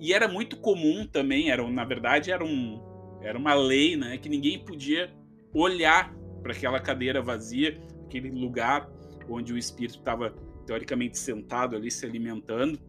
E 0.00 0.12
era 0.12 0.26
muito 0.26 0.56
comum 0.56 1.06
também, 1.06 1.50
era, 1.50 1.62
na 1.70 1.84
verdade, 1.84 2.32
era, 2.32 2.44
um, 2.44 2.82
era 3.22 3.38
uma 3.38 3.54
lei, 3.54 3.96
né? 3.96 4.18
Que 4.18 4.28
ninguém 4.28 4.58
podia 4.58 5.14
olhar 5.54 6.12
para 6.42 6.52
aquela 6.52 6.80
cadeira 6.80 7.22
vazia, 7.22 7.80
aquele 8.04 8.30
lugar 8.30 8.90
onde 9.28 9.52
o 9.52 9.58
espírito 9.58 9.98
estava 9.98 10.34
teoricamente 10.66 11.16
sentado 11.16 11.76
ali 11.76 11.88
se 11.88 12.04
alimentando. 12.04 12.80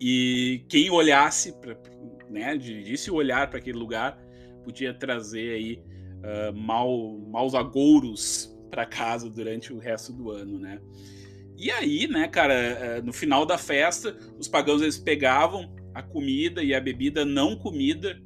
E 0.00 0.64
quem 0.68 0.90
olhasse, 0.90 1.52
pra, 1.60 1.74
né, 2.30 2.56
dirigisse 2.56 3.10
o 3.10 3.14
olhar 3.14 3.48
para 3.50 3.58
aquele 3.58 3.78
lugar, 3.78 4.18
podia 4.64 4.94
trazer 4.94 5.54
aí 5.54 5.82
uh, 6.20 6.56
mal, 6.56 7.18
maus 7.30 7.54
agouros 7.54 8.56
para 8.70 8.86
casa 8.86 9.28
durante 9.28 9.72
o 9.72 9.78
resto 9.78 10.12
do 10.12 10.30
ano, 10.30 10.58
né? 10.58 10.80
E 11.56 11.70
aí, 11.70 12.08
né, 12.08 12.26
cara, 12.26 12.54
eh, 12.54 13.02
no 13.02 13.12
final 13.12 13.44
da 13.44 13.58
festa, 13.58 14.16
os 14.38 14.48
pagãos 14.48 14.80
eles 14.80 14.96
pegavam 14.96 15.70
a 15.92 16.02
comida 16.02 16.62
e 16.62 16.74
a 16.74 16.80
bebida 16.80 17.22
não 17.22 17.54
comida, 17.54 18.18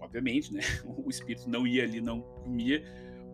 obviamente, 0.00 0.52
né? 0.52 0.60
O 1.04 1.08
espírito 1.08 1.48
não 1.48 1.64
ia 1.64 1.84
ali, 1.84 2.00
não 2.00 2.22
comia, 2.22 2.82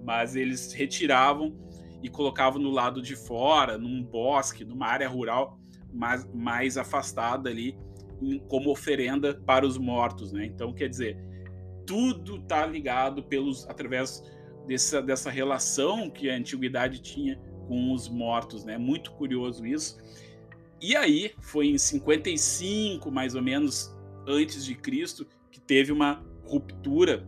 mas 0.05 0.37
eles 0.37 0.73
retiravam 0.75 1.57
e 2.03 2.11
colocavam 2.11 2.61
no 2.61 2.71
lado 2.71 3.01
de 3.01 3.17
fora, 3.17 3.79
num 3.79 4.03
bosque, 4.05 4.65
numa 4.65 4.87
área 4.87 5.09
rural 5.09 5.59
mais, 5.91 6.29
mais 6.35 6.77
afastada 6.77 7.49
ali, 7.49 7.75
como 8.49 8.71
oferenda 8.71 9.35
para 9.35 9.67
os 9.67 9.77
mortos, 9.77 10.33
né? 10.33 10.47
Então, 10.47 10.73
quer 10.73 10.89
dizer, 10.89 11.19
tudo 11.87 12.41
tá 12.43 12.67
ligado 12.67 13.23
pelos 13.23 13.69
através 13.69 14.23
dessa, 14.67 15.01
dessa 15.01 15.31
relação 15.31 16.11
que 16.11 16.29
a 16.29 16.35
antiguidade 16.35 17.01
tinha 17.01 17.39
com 17.67 17.93
os 17.93 18.09
mortos, 18.09 18.65
né? 18.65 18.79
Muito 18.79 19.13
curioso 19.13 19.67
isso. 19.67 19.99
E 20.81 20.95
aí 20.95 21.33
foi 21.41 21.69
em 21.69 21.79
55, 21.79 23.11
mais 23.11 23.35
ou 23.35 23.43
menos, 23.43 23.95
antes 24.27 24.65
de 24.65 24.75
Cristo, 24.75 25.27
que 25.51 25.61
teve 25.61 25.91
uma 25.91 26.25
ruptura 26.45 27.27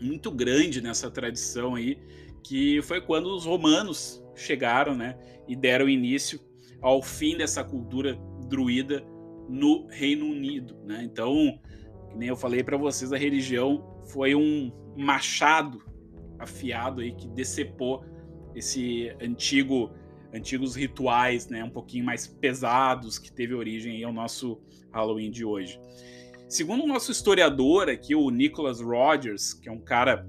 muito 0.00 0.30
grande 0.30 0.80
nessa 0.80 1.10
tradição 1.10 1.74
aí, 1.74 1.98
que 2.42 2.80
foi 2.82 3.00
quando 3.00 3.26
os 3.26 3.44
romanos 3.44 4.22
chegaram, 4.34 4.96
né, 4.96 5.16
e 5.46 5.54
deram 5.54 5.88
início 5.88 6.40
ao 6.80 7.02
fim 7.02 7.36
dessa 7.36 7.62
cultura 7.62 8.18
druida 8.48 9.04
no 9.48 9.86
Reino 9.88 10.26
Unido, 10.26 10.76
né? 10.84 11.02
Então, 11.04 11.58
nem 12.14 12.28
eu 12.28 12.36
falei 12.36 12.62
para 12.62 12.76
vocês, 12.76 13.12
a 13.12 13.16
religião 13.16 14.00
foi 14.12 14.34
um 14.34 14.72
machado 14.96 15.82
afiado 16.38 17.00
aí 17.00 17.14
que 17.14 17.28
decepou 17.28 18.04
esse 18.54 19.14
antigo 19.20 19.90
antigos 20.34 20.74
rituais, 20.74 21.46
né, 21.48 21.62
um 21.62 21.68
pouquinho 21.68 22.06
mais 22.06 22.26
pesados 22.26 23.18
que 23.18 23.30
teve 23.30 23.54
origem 23.54 24.02
ao 24.02 24.12
nosso 24.12 24.58
Halloween 24.90 25.30
de 25.30 25.44
hoje. 25.44 25.78
Segundo 26.48 26.84
o 26.84 26.86
nosso 26.86 27.12
historiador 27.12 27.90
aqui, 27.90 28.14
o 28.14 28.30
Nicholas 28.30 28.80
Rogers, 28.80 29.52
que 29.52 29.68
é 29.68 29.72
um 29.72 29.80
cara 29.80 30.26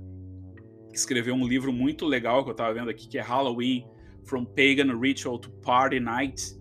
que 0.89 0.97
escreveu 0.97 1.33
um 1.33 1.47
livro 1.47 1.71
muito 1.71 2.05
legal 2.05 2.43
que 2.43 2.49
eu 2.49 2.53
estava 2.53 2.73
vendo 2.73 2.89
aqui, 2.89 3.07
que 3.07 3.17
é 3.17 3.21
Halloween 3.21 3.87
From 4.25 4.45
Pagan 4.45 4.97
Ritual 4.99 5.39
to 5.39 5.49
Party 5.61 5.99
Night, 5.99 6.53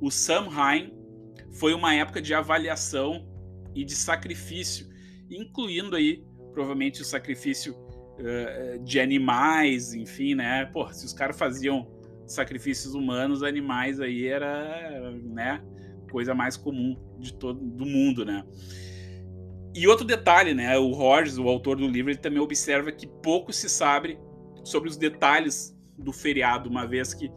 o 0.00 0.10
Samhain 0.10 0.92
foi 1.52 1.74
uma 1.74 1.94
época 1.94 2.20
de 2.20 2.32
avaliação 2.34 3.26
e 3.74 3.84
de 3.84 3.94
sacrifício, 3.94 4.88
incluindo 5.30 5.96
aí 5.96 6.24
provavelmente 6.52 7.02
o 7.02 7.04
sacrifício 7.04 7.74
uh, 7.74 8.82
de 8.82 9.00
animais, 9.00 9.94
enfim, 9.94 10.34
né? 10.34 10.66
Pô, 10.66 10.92
se 10.92 11.06
os 11.06 11.12
caras 11.12 11.38
faziam 11.38 11.88
sacrifícios 12.26 12.94
humanos, 12.94 13.42
animais 13.42 14.00
aí 14.00 14.26
era, 14.26 15.10
né, 15.24 15.62
coisa 16.10 16.34
mais 16.34 16.56
comum 16.56 16.96
de 17.18 17.34
todo 17.34 17.60
do 17.60 17.84
mundo, 17.84 18.24
né? 18.24 18.44
E 19.74 19.86
outro 19.86 20.04
detalhe, 20.04 20.52
né? 20.52 20.76
O 20.78 20.90
Rogers, 20.90 21.38
o 21.38 21.48
autor 21.48 21.76
do 21.76 21.86
livro, 21.86 22.10
ele 22.10 22.18
também 22.18 22.40
observa 22.40 22.90
que 22.90 23.06
pouco 23.06 23.52
se 23.52 23.68
sabe 23.68 24.18
sobre 24.64 24.88
os 24.88 24.96
detalhes 24.96 25.76
do 25.96 26.12
feriado, 26.12 26.68
uma 26.68 26.86
vez 26.86 27.14
que 27.14 27.30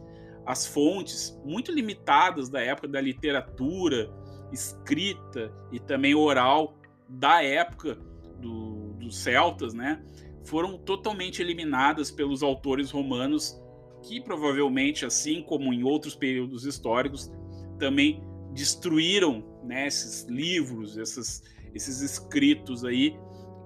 as 0.46 0.66
fontes 0.66 1.38
muito 1.44 1.72
limitadas 1.72 2.48
da 2.48 2.60
época 2.60 2.88
da 2.88 3.00
literatura 3.00 4.10
escrita 4.52 5.52
e 5.72 5.80
também 5.80 6.14
oral 6.14 6.76
da 7.08 7.42
época 7.42 7.96
do, 8.40 8.94
dos 8.94 9.16
celtas, 9.18 9.74
né? 9.74 10.02
foram 10.44 10.76
totalmente 10.76 11.40
eliminadas 11.40 12.10
pelos 12.10 12.42
autores 12.42 12.90
romanos, 12.90 13.60
que 14.02 14.20
provavelmente, 14.20 15.06
assim 15.06 15.42
como 15.42 15.72
em 15.72 15.82
outros 15.82 16.14
períodos 16.14 16.66
históricos, 16.66 17.32
também 17.78 18.22
destruíram 18.52 19.42
né, 19.64 19.86
esses 19.86 20.24
livros, 20.28 20.96
esses, 20.96 21.42
esses 21.74 22.00
escritos 22.02 22.84
aí, 22.84 23.16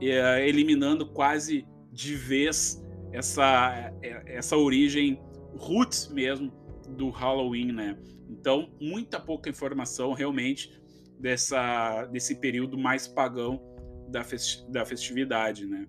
é, 0.00 0.48
eliminando 0.48 1.06
quase 1.06 1.66
de 1.92 2.14
vez 2.14 2.80
essa, 3.12 3.92
é, 4.00 4.36
essa 4.36 4.56
origem 4.56 5.20
roots 5.56 6.08
mesmo 6.08 6.52
do 6.96 7.10
Halloween, 7.10 7.72
né? 7.72 7.98
Então, 8.28 8.70
muita 8.80 9.18
pouca 9.20 9.48
informação 9.48 10.12
realmente 10.12 10.70
dessa, 11.18 12.06
desse 12.06 12.36
período 12.36 12.78
mais 12.78 13.06
pagão 13.06 13.60
da, 14.08 14.24
festi 14.24 14.64
da 14.70 14.84
festividade, 14.84 15.66
né? 15.66 15.86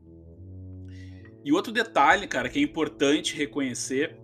E 1.43 1.51
outro 1.51 1.71
detalhe, 1.71 2.27
cara, 2.27 2.49
que 2.49 2.59
é 2.59 2.61
importante 2.61 3.35
reconhecer, 3.35 4.19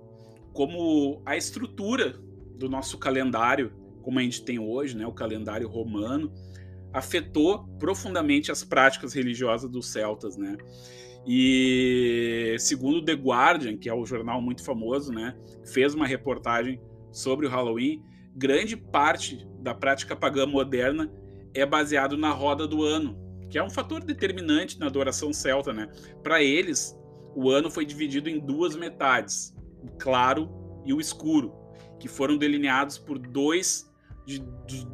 como 0.53 1.21
a 1.25 1.37
estrutura 1.37 2.19
do 2.57 2.69
nosso 2.69 2.97
calendário, 2.97 3.73
como 4.01 4.19
a 4.19 4.21
gente 4.21 4.43
tem 4.43 4.59
hoje, 4.59 4.95
né, 4.95 5.05
o 5.07 5.13
calendário 5.13 5.67
romano, 5.67 6.33
afetou 6.93 7.65
profundamente 7.79 8.51
as 8.51 8.63
práticas 8.63 9.13
religiosas 9.13 9.69
dos 9.69 9.91
celtas, 9.91 10.37
né? 10.37 10.55
E 11.25 12.55
segundo 12.59 13.03
The 13.03 13.13
Guardian, 13.13 13.77
que 13.77 13.89
é 13.89 13.93
um 13.93 14.05
jornal 14.05 14.41
muito 14.41 14.63
famoso, 14.63 15.11
né, 15.11 15.35
fez 15.65 15.95
uma 15.95 16.05
reportagem 16.05 16.79
sobre 17.11 17.47
o 17.47 17.49
Halloween, 17.49 18.03
grande 18.35 18.75
parte 18.75 19.47
da 19.59 19.73
prática 19.73 20.15
pagã 20.15 20.45
moderna 20.45 21.11
é 21.53 21.65
baseado 21.65 22.17
na 22.17 22.31
roda 22.31 22.67
do 22.67 22.83
ano, 22.83 23.17
que 23.49 23.57
é 23.57 23.63
um 23.63 23.69
fator 23.69 24.03
determinante 24.03 24.77
na 24.77 24.87
adoração 24.87 25.31
celta, 25.31 25.71
né? 25.71 25.89
Para 26.21 26.43
eles, 26.43 26.95
o 27.33 27.49
ano 27.49 27.71
foi 27.71 27.85
dividido 27.85 28.29
em 28.29 28.39
duas 28.39 28.75
metades, 28.75 29.55
o 29.81 29.87
claro 29.97 30.49
e 30.85 30.93
o 30.93 30.99
escuro, 30.99 31.53
que 31.99 32.09
foram 32.09 32.37
delineados 32.37 32.97
por 32.97 33.17
dois 33.17 33.89
de, 34.25 34.39
dos, 34.39 34.85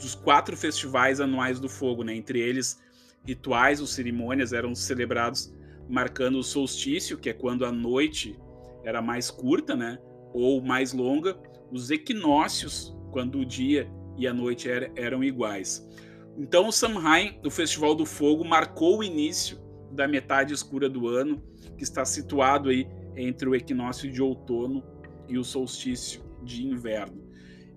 dos 0.00 0.14
quatro 0.16 0.56
festivais 0.56 1.20
anuais 1.20 1.60
do 1.60 1.68
fogo, 1.68 2.02
né? 2.02 2.14
Entre 2.14 2.40
eles, 2.40 2.80
rituais 3.24 3.80
ou 3.80 3.86
cerimônias 3.86 4.52
eram 4.52 4.74
celebrados 4.74 5.54
marcando 5.88 6.38
o 6.38 6.42
solstício, 6.42 7.18
que 7.18 7.30
é 7.30 7.32
quando 7.32 7.64
a 7.64 7.72
noite 7.72 8.38
era 8.84 9.00
mais 9.00 9.30
curta, 9.30 9.74
né? 9.74 9.98
Ou 10.32 10.60
mais 10.60 10.92
longa, 10.92 11.38
os 11.70 11.90
equinócios, 11.90 12.96
quando 13.10 13.38
o 13.38 13.44
dia 13.44 13.90
e 14.16 14.26
a 14.26 14.34
noite 14.34 14.68
era, 14.68 14.90
eram 14.96 15.24
iguais. 15.24 15.88
Então, 16.36 16.68
o 16.68 16.72
Samhain, 16.72 17.40
o 17.44 17.50
Festival 17.50 17.94
do 17.94 18.06
Fogo, 18.06 18.44
marcou 18.44 18.98
o 18.98 19.04
início 19.04 19.58
da 19.90 20.06
metade 20.06 20.52
escura 20.52 20.88
do 20.88 21.08
ano, 21.08 21.42
que 21.76 21.82
está 21.82 22.04
situado 22.04 22.68
aí 22.68 22.86
entre 23.16 23.48
o 23.48 23.54
equinócio 23.54 24.10
de 24.10 24.22
outono 24.22 24.84
e 25.28 25.38
o 25.38 25.44
solstício 25.44 26.22
de 26.42 26.66
inverno. 26.66 27.28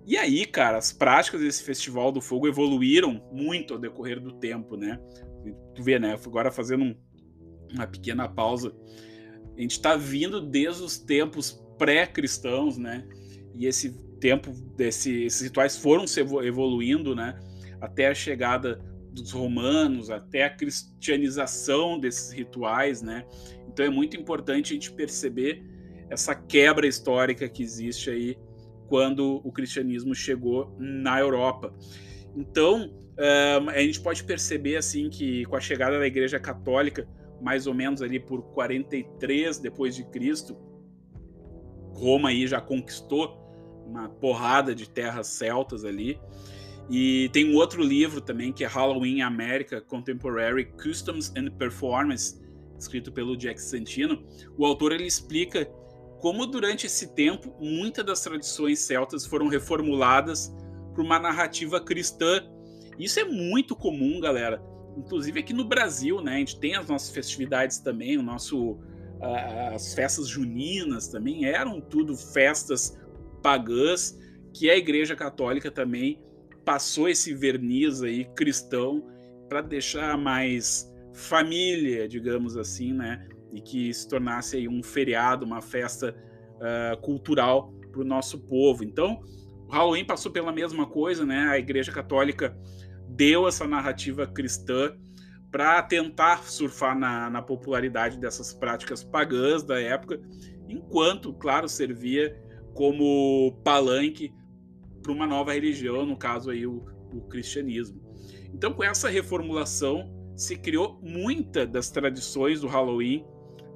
E 0.05 0.17
aí, 0.17 0.45
cara, 0.45 0.77
as 0.77 0.91
práticas 0.91 1.41
desse 1.41 1.63
Festival 1.63 2.11
do 2.11 2.21
Fogo 2.21 2.47
evoluíram 2.47 3.23
muito 3.31 3.73
ao 3.73 3.79
decorrer 3.79 4.19
do 4.19 4.33
tempo, 4.33 4.75
né? 4.75 4.99
Tu 5.75 5.81
vê, 5.81 5.97
né? 5.99 6.17
Agora 6.25 6.51
fazendo 6.51 6.83
um, 6.83 6.95
uma 7.73 7.87
pequena 7.87 8.27
pausa. 8.27 8.73
A 9.57 9.61
gente 9.61 9.71
está 9.71 9.95
vindo 9.95 10.41
desde 10.41 10.83
os 10.83 10.97
tempos 10.97 11.63
pré-cristãos, 11.77 12.77
né? 12.77 13.07
E 13.53 13.65
esse 13.65 13.91
tempo, 14.19 14.51
desse, 14.75 15.23
esses 15.23 15.41
rituais 15.41 15.77
foram 15.77 16.07
se 16.07 16.19
evoluindo, 16.19 17.15
né? 17.15 17.39
Até 17.79 18.07
a 18.07 18.13
chegada 18.13 18.79
dos 19.11 19.31
romanos, 19.31 20.09
até 20.09 20.45
a 20.45 20.49
cristianização 20.49 21.99
desses 21.99 22.31
rituais, 22.31 23.01
né? 23.01 23.25
Então 23.67 23.85
é 23.85 23.89
muito 23.89 24.15
importante 24.15 24.71
a 24.71 24.73
gente 24.73 24.91
perceber 24.91 25.63
essa 26.09 26.35
quebra 26.35 26.87
histórica 26.87 27.47
que 27.47 27.63
existe 27.63 28.09
aí 28.09 28.37
quando 28.87 29.41
o 29.43 29.51
cristianismo 29.51 30.13
chegou 30.13 30.75
na 30.77 31.19
Europa. 31.19 31.73
Então 32.35 32.93
a 33.73 33.79
gente 33.79 33.99
pode 34.01 34.23
perceber 34.23 34.77
assim 34.77 35.09
que 35.09 35.45
com 35.45 35.55
a 35.55 35.59
chegada 35.59 35.99
da 35.99 36.07
Igreja 36.07 36.39
Católica, 36.39 37.07
mais 37.41 37.67
ou 37.67 37.73
menos 37.73 38.01
ali 38.01 38.19
por 38.19 38.41
43 38.53 39.57
depois 39.59 39.95
de 39.95 40.03
Cristo, 40.05 40.55
Roma 41.93 42.29
aí 42.29 42.47
já 42.47 42.61
conquistou 42.61 43.37
uma 43.85 44.09
porrada 44.09 44.73
de 44.73 44.89
terras 44.89 45.27
celtas 45.27 45.83
ali. 45.83 46.19
E 46.89 47.29
tem 47.31 47.49
um 47.49 47.55
outro 47.55 47.83
livro 47.83 48.19
também 48.19 48.51
que 48.51 48.63
é 48.63 48.67
Halloween 48.67 49.21
America 49.21 49.79
Contemporary 49.81 50.65
Customs 50.81 51.31
and 51.37 51.51
Performance, 51.57 52.41
escrito 52.77 53.11
pelo 53.11 53.37
Jack 53.37 53.61
Santino. 53.61 54.25
O 54.57 54.65
autor 54.65 54.91
ele 54.91 55.05
explica 55.05 55.65
como 56.19 56.45
durante 56.45 56.85
esse 56.85 57.13
tempo 57.13 57.55
muitas 57.59 58.05
das 58.05 58.21
tradições 58.21 58.79
celtas 58.79 59.25
foram 59.25 59.47
reformuladas 59.47 60.53
para 60.93 61.03
uma 61.03 61.19
narrativa 61.19 61.79
cristã. 61.79 62.43
Isso 62.99 63.19
é 63.19 63.23
muito 63.23 63.75
comum, 63.75 64.19
galera. 64.19 64.61
Inclusive 64.97 65.39
aqui 65.39 65.53
no 65.53 65.65
Brasil, 65.65 66.21
né? 66.21 66.35
A 66.35 66.39
gente 66.39 66.59
tem 66.59 66.75
as 66.75 66.87
nossas 66.87 67.09
festividades 67.09 67.79
também, 67.79 68.17
o 68.17 68.23
nosso 68.23 68.79
as 69.73 69.93
festas 69.93 70.27
juninas 70.27 71.07
também 71.07 71.45
eram 71.45 71.79
tudo 71.79 72.17
festas 72.17 72.99
pagãs 73.43 74.17
que 74.53 74.69
a 74.69 74.75
Igreja 74.75 75.15
Católica 75.15 75.69
também 75.69 76.19
passou 76.65 77.07
esse 77.07 77.33
verniz 77.33 78.01
aí 78.01 78.25
cristão 78.35 79.07
para 79.47 79.61
deixar 79.61 80.17
mais 80.17 80.91
família, 81.13 82.07
digamos 82.07 82.57
assim, 82.57 82.93
né? 82.93 83.27
E 83.53 83.61
que 83.61 83.93
se 83.93 84.07
tornasse 84.07 84.57
aí 84.57 84.67
um 84.67 84.81
feriado, 84.81 85.45
uma 85.45 85.61
festa 85.61 86.15
uh, 86.55 86.99
cultural 87.01 87.73
para 87.91 88.01
o 88.01 88.05
nosso 88.05 88.39
povo. 88.39 88.83
Então, 88.83 89.21
o 89.67 89.71
Halloween 89.71 90.05
passou 90.05 90.31
pela 90.31 90.51
mesma 90.51 90.87
coisa, 90.87 91.25
né? 91.25 91.47
A 91.49 91.59
Igreja 91.59 91.91
Católica 91.91 92.57
deu 93.11 93.47
essa 93.47 93.67
narrativa 93.67 94.25
cristã 94.25 94.95
para 95.51 95.81
tentar 95.81 96.43
surfar 96.43 96.97
na, 96.97 97.29
na, 97.29 97.41
popularidade 97.41 98.17
dessas 98.17 98.53
práticas 98.53 99.03
pagãs 99.03 99.63
da 99.63 99.79
época, 99.79 100.21
enquanto, 100.67 101.33
claro, 101.33 101.67
servia 101.67 102.33
como 102.73 103.59
palanque 103.63 104.33
para 105.03 105.11
uma 105.11 105.27
nova 105.27 105.53
religião, 105.53 106.05
no 106.05 106.17
caso 106.17 106.51
aí 106.51 106.65
o, 106.65 106.85
o 107.13 107.21
cristianismo. 107.27 108.01
Então, 108.53 108.73
com 108.73 108.83
essa 108.83 109.09
reformulação, 109.09 110.09
se 110.35 110.55
criou 110.55 110.99
muita 111.03 111.65
das 111.65 111.89
tradições 111.89 112.61
do 112.61 112.67
Halloween 112.67 113.25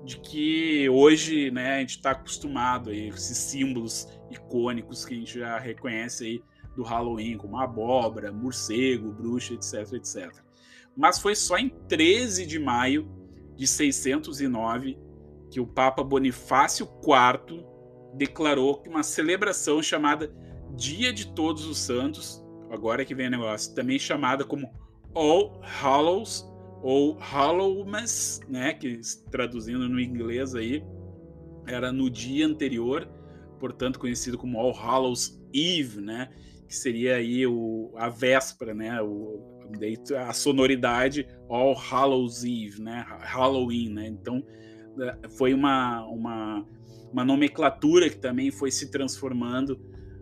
de 0.05 0.19
que 0.19 0.87
hoje 0.87 1.51
né, 1.51 1.77
a 1.77 1.79
gente 1.79 1.97
está 1.97 2.11
acostumado 2.11 2.91
a 2.91 2.95
esses 2.95 3.37
símbolos 3.37 4.07
icônicos 4.29 5.03
que 5.03 5.13
a 5.13 5.17
gente 5.17 5.39
já 5.39 5.57
reconhece 5.57 6.25
aí 6.25 6.43
do 6.75 6.83
Halloween, 6.83 7.37
como 7.37 7.57
abóbora, 7.57 8.31
morcego, 8.31 9.11
bruxa, 9.11 9.53
etc, 9.53 9.93
etc. 9.93 10.31
Mas 10.95 11.19
foi 11.19 11.35
só 11.35 11.57
em 11.57 11.69
13 11.69 12.45
de 12.45 12.59
maio 12.59 13.09
de 13.55 13.67
609 13.67 14.97
que 15.49 15.59
o 15.59 15.67
Papa 15.67 16.03
Bonifácio 16.03 16.87
IV 17.01 17.65
declarou 18.13 18.77
que 18.77 18.89
uma 18.89 19.03
celebração 19.03 19.81
chamada 19.81 20.33
Dia 20.75 21.13
de 21.13 21.27
Todos 21.33 21.65
os 21.65 21.77
Santos, 21.77 22.43
agora 22.69 23.05
que 23.05 23.15
vem 23.15 23.27
o 23.27 23.31
negócio, 23.31 23.73
também 23.73 23.99
chamada 23.99 24.43
como 24.43 24.71
All 25.13 25.61
Hallows 25.61 26.45
ou 26.81 27.13
Hallowmas, 27.13 28.41
né, 28.47 28.73
que 28.73 28.99
traduzindo 29.31 29.87
no 29.87 29.99
inglês 29.99 30.53
aí, 30.55 30.83
era 31.65 31.91
no 31.91 32.09
dia 32.09 32.45
anterior, 32.45 33.07
portanto 33.59 33.97
conhecido 33.97 34.37
como 34.37 34.59
All 34.59 34.73
Hallows 34.73 35.41
Eve, 35.53 36.01
né, 36.01 36.29
que 36.67 36.75
seria 36.75 37.15
aí 37.15 37.45
o, 37.45 37.91
a 37.95 38.09
véspera, 38.09 38.73
né, 38.73 39.01
o, 39.01 39.39
a 40.27 40.33
sonoridade 40.33 41.27
All 41.49 41.73
Hallows 41.73 42.43
Eve, 42.43 42.81
né, 42.81 43.05
Halloween, 43.07 43.89
né, 43.89 44.07
então 44.07 44.43
é, 44.99 45.29
foi 45.29 45.53
uma, 45.53 46.05
uma, 46.05 46.65
uma 47.11 47.25
nomenclatura 47.25 48.09
que 48.09 48.17
também 48.17 48.51
foi 48.51 48.71
se 48.71 48.89
transformando 48.89 49.79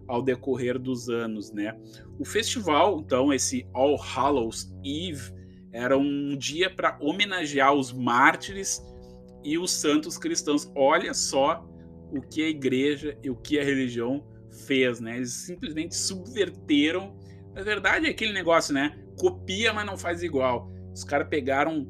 ao 0.07 0.21
decorrer 0.21 0.77
dos 0.77 1.09
anos, 1.09 1.51
né? 1.51 1.77
O 2.19 2.25
festival, 2.25 2.99
então, 2.99 3.33
esse 3.33 3.65
All 3.73 3.95
Hallows 3.95 4.71
Eve, 4.83 5.31
era 5.71 5.97
um 5.97 6.37
dia 6.37 6.69
para 6.69 6.97
homenagear 7.01 7.73
os 7.73 7.91
mártires 7.91 8.81
e 9.43 9.57
os 9.57 9.71
santos 9.71 10.17
cristãos. 10.17 10.71
Olha 10.75 11.13
só 11.13 11.67
o 12.11 12.21
que 12.21 12.43
a 12.43 12.49
igreja 12.49 13.17
e 13.23 13.29
o 13.29 13.35
que 13.35 13.59
a 13.59 13.63
religião 13.63 14.23
fez, 14.53 14.99
né? 14.99 15.17
Eles 15.17 15.33
simplesmente 15.33 15.95
subverteram. 15.95 17.15
Na 17.53 17.61
verdade, 17.61 18.07
é 18.07 18.09
aquele 18.09 18.33
negócio, 18.33 18.73
né? 18.73 18.97
Copia, 19.17 19.73
mas 19.73 19.85
não 19.85 19.97
faz 19.97 20.23
igual. 20.23 20.71
Os 20.93 21.03
caras 21.03 21.27
pegaram 21.27 21.87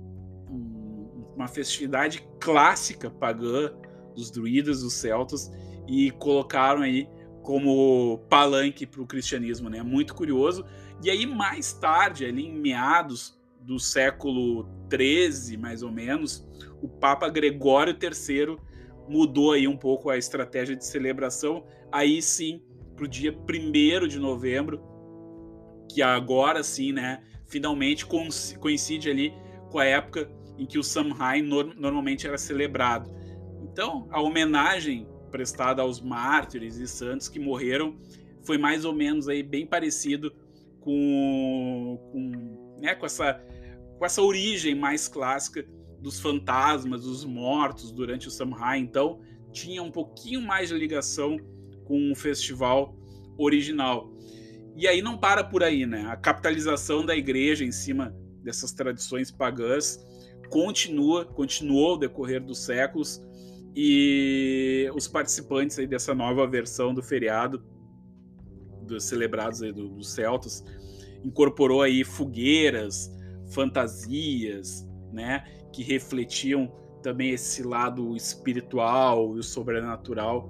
uma 1.35 1.47
festividade 1.47 2.27
clássica 2.39 3.09
pagã 3.09 3.71
dos 4.15 4.29
druidas, 4.29 4.81
dos 4.81 4.93
celtas, 4.93 5.51
e 5.87 6.11
colocaram 6.11 6.81
aí 6.81 7.07
como 7.41 8.19
palanque 8.29 8.85
para 8.85 9.01
o 9.01 9.07
cristianismo, 9.07 9.69
né? 9.69 9.81
Muito 9.83 10.13
curioso. 10.15 10.65
E 11.03 11.09
aí, 11.09 11.25
mais 11.25 11.73
tarde, 11.73 12.25
ali 12.25 12.45
em 12.45 12.57
meados 12.57 13.37
do 13.61 13.79
século 13.79 14.67
XIII, 14.89 15.57
mais 15.57 15.83
ou 15.83 15.91
menos, 15.91 16.47
o 16.81 16.87
Papa 16.87 17.29
Gregório 17.29 17.93
III 17.93 18.57
mudou 19.07 19.51
aí 19.51 19.67
um 19.67 19.77
pouco 19.77 20.09
a 20.09 20.17
estratégia 20.17 20.75
de 20.75 20.85
celebração. 20.85 21.65
Aí 21.91 22.21
sim, 22.21 22.61
para 22.95 23.05
o 23.05 23.07
dia 23.07 23.31
1 23.31 24.07
de 24.07 24.19
novembro, 24.19 24.81
que 25.91 26.01
agora 26.01 26.63
sim, 26.63 26.91
né? 26.91 27.23
Finalmente 27.45 28.05
coincide 28.05 29.09
ali 29.09 29.33
com 29.69 29.79
a 29.79 29.85
época 29.85 30.29
em 30.57 30.65
que 30.65 30.77
o 30.77 30.83
Samhain 30.83 31.41
no 31.41 31.63
normalmente 31.63 32.27
era 32.27 32.37
celebrado. 32.37 33.11
Então, 33.61 34.07
a 34.11 34.21
homenagem 34.21 35.07
prestada 35.31 35.81
aos 35.81 35.99
mártires 35.99 36.77
e 36.77 36.87
santos 36.87 37.27
que 37.27 37.39
morreram 37.39 37.97
foi 38.43 38.57
mais 38.57 38.85
ou 38.85 38.93
menos 38.93 39.27
aí 39.27 39.41
bem 39.41 39.65
parecido 39.65 40.31
com, 40.79 41.97
com, 42.11 42.77
né, 42.79 42.93
com, 42.93 43.05
essa, 43.05 43.41
com 43.97 44.05
essa 44.05 44.21
origem 44.21 44.75
mais 44.75 45.07
clássica 45.07 45.65
dos 46.03 46.19
fantasmas, 46.19 47.03
dos 47.03 47.23
mortos 47.23 47.91
durante 47.91 48.27
o 48.27 48.31
Samhain, 48.31 48.81
então 48.81 49.21
tinha 49.53 49.81
um 49.81 49.89
pouquinho 49.89 50.41
mais 50.41 50.69
de 50.69 50.75
ligação 50.75 51.37
com 51.85 52.11
o 52.11 52.15
festival 52.15 52.93
original. 53.37 54.11
E 54.75 54.87
aí 54.87 55.01
não 55.01 55.17
para 55.17 55.43
por 55.43 55.63
aí, 55.63 55.85
né? 55.85 56.05
A 56.07 56.17
capitalização 56.17 57.05
da 57.05 57.15
igreja 57.15 57.63
em 57.63 57.71
cima 57.71 58.13
dessas 58.43 58.73
tradições 58.73 59.31
pagãs 59.31 59.97
continua, 60.49 61.23
continuou 61.23 61.91
ao 61.91 61.97
decorrer 61.97 62.43
dos 62.43 62.59
séculos 62.65 63.23
e 63.75 64.91
os 64.93 65.07
participantes 65.07 65.79
aí 65.79 65.87
dessa 65.87 66.13
nova 66.13 66.45
versão 66.45 66.93
do 66.93 67.01
feriado 67.01 67.63
dos 68.85 69.05
celebrados 69.05 69.61
aí 69.61 69.71
do, 69.71 69.87
dos 69.87 70.11
celtas 70.11 70.63
incorporou 71.23 71.81
aí 71.81 72.03
fogueiras, 72.03 73.09
fantasias, 73.53 74.85
né, 75.11 75.45
que 75.73 75.83
refletiam 75.83 76.71
também 77.01 77.31
esse 77.31 77.63
lado 77.63 78.15
espiritual 78.15 79.35
e 79.35 79.39
o 79.39 79.43
sobrenatural 79.43 80.49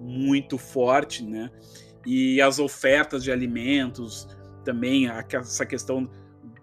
muito 0.00 0.56
forte, 0.56 1.24
né? 1.24 1.50
E 2.06 2.40
as 2.40 2.60
ofertas 2.60 3.24
de 3.24 3.32
alimentos 3.32 4.28
também 4.64 5.08
essa 5.08 5.66
questão 5.66 6.08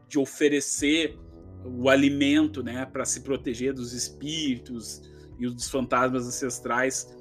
de 0.07 0.17
oferecer 0.17 1.19
o 1.65 1.89
alimento, 1.89 2.61
né, 2.61 2.85
para 2.85 3.03
se 3.05 3.21
proteger 3.21 3.73
dos 3.73 3.91
espíritos 3.91 5.01
e 5.39 5.47
dos 5.47 5.67
fantasmas 5.67 6.27
ancestrais, 6.27 7.11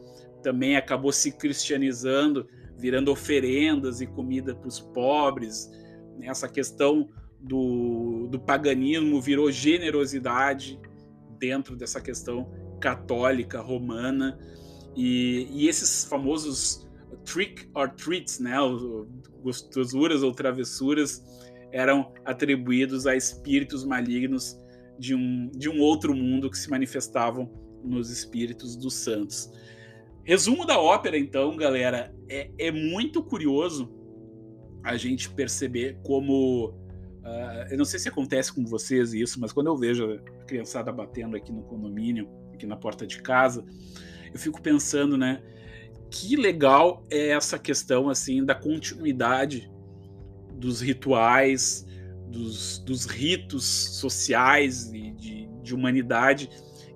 também 0.43 0.77
acabou 0.77 1.11
se 1.11 1.33
cristianizando, 1.33 2.47
virando 2.77 3.11
oferendas 3.11 4.03
e 4.03 4.07
comida 4.07 4.55
para 4.55 4.69
os 4.69 4.81
pobres. 4.81 5.71
Essa 6.21 6.47
questão 6.47 7.09
do, 7.45 8.27
do 8.31 8.41
paganismo 8.41 9.21
virou 9.21 9.53
generosidade 9.53 10.81
dentro 11.39 11.77
dessa 11.77 12.01
questão 12.01 12.51
católica 12.81 13.61
romana 13.61 14.39
e, 14.97 15.47
e 15.51 15.69
esses 15.69 16.05
famosos 16.05 16.89
trick 17.25 17.69
or 17.75 17.91
treats, 17.91 18.39
né, 18.39 18.57
gostosuras 19.43 20.23
ou 20.23 20.33
travessuras 20.33 21.23
eram 21.73 22.13
atribuídos 22.25 23.07
a 23.07 23.17
espíritos 23.17 23.85
malignos 23.85 24.59
de 24.99 25.15
um, 25.15 25.51
de 25.51 25.69
um 25.69 25.81
outro 25.81 26.15
mundo 26.15 26.51
que 26.51 26.57
se 26.57 26.71
manifestavam 26.71 27.51
nos 27.83 28.11
espíritos 28.11 28.77
dos 28.77 28.95
santos. 28.95 29.51
Resumo 30.25 30.65
da 30.65 30.79
ópera, 30.79 31.19
então, 31.19 31.57
galera, 31.57 32.15
é, 32.29 32.51
é 32.59 32.71
muito 32.71 33.23
curioso 33.23 33.93
a 34.83 34.97
gente 34.97 35.31
perceber 35.31 35.99
como. 36.03 36.75
Uh, 37.25 37.73
eu 37.73 37.79
não 37.79 37.87
sei 37.87 37.99
se 37.99 38.09
acontece 38.09 38.53
com 38.53 38.65
vocês 38.67 39.15
isso, 39.15 39.41
mas 39.41 39.51
quando 39.51 39.69
eu 39.69 39.77
vejo 39.77 40.13
a 40.13 40.45
criançada 40.45 40.93
batendo 40.93 41.37
aqui 41.37 41.51
no 41.51 41.63
condomínio, 41.63 42.29
aqui 42.53 42.67
na 42.67 42.77
porta 42.77 43.07
de 43.07 43.23
casa, 43.23 43.65
eu 44.33 44.39
fico 44.39 44.61
pensando, 44.61 45.17
né? 45.17 45.43
Que 46.11 46.37
legal 46.37 47.03
é 47.11 47.31
essa 47.31 47.59
questão 47.59 48.11
assim 48.11 48.45
da 48.45 48.55
continuidade 48.55 49.73
dos 50.53 50.83
rituais, 50.83 51.87
dos, 52.29 52.79
dos 52.81 53.07
ritos 53.07 53.65
sociais 53.65 54.93
e 54.93 55.11
de, 55.13 55.49
de 55.63 55.75
humanidade 55.75 56.51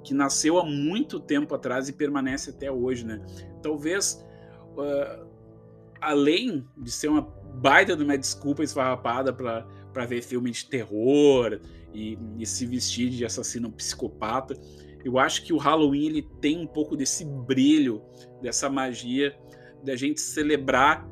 que 0.04 0.12
nasceu 0.12 0.58
há 0.58 0.64
muito 0.64 1.20
tempo 1.20 1.54
atrás 1.54 1.88
e 1.88 1.92
permanece 1.92 2.50
até 2.50 2.70
hoje, 2.70 3.04
né? 3.04 3.24
Talvez, 3.62 4.24
uh, 4.76 5.26
além 6.00 6.66
de 6.76 6.90
ser 6.90 7.08
uma 7.08 7.22
baita 7.22 7.96
de 7.96 8.04
uma 8.04 8.16
desculpa 8.16 8.62
esfarrapada 8.62 9.32
para 9.98 10.06
ver 10.06 10.22
filme 10.22 10.52
de 10.52 10.64
terror 10.64 11.60
e, 11.92 12.16
e, 12.38 12.46
se 12.46 12.64
vestir 12.64 13.10
de 13.10 13.24
assassino 13.24 13.68
psicopata, 13.72 14.56
eu 15.04 15.18
acho 15.18 15.44
que 15.44 15.52
o 15.52 15.56
Halloween 15.56 16.06
ele 16.06 16.22
tem 16.40 16.56
um 16.56 16.68
pouco 16.68 16.96
desse 16.96 17.24
brilho, 17.24 18.00
dessa 18.40 18.70
magia 18.70 19.36
da 19.82 19.96
gente 19.96 20.20
celebrar 20.20 21.04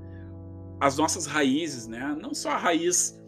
as 0.81 0.97
nossas 0.97 1.27
raízes, 1.27 1.89
né? 1.89 2.17
Não 2.23 2.33
só 2.33 2.51
a 2.51 2.57
raiz 2.57 3.21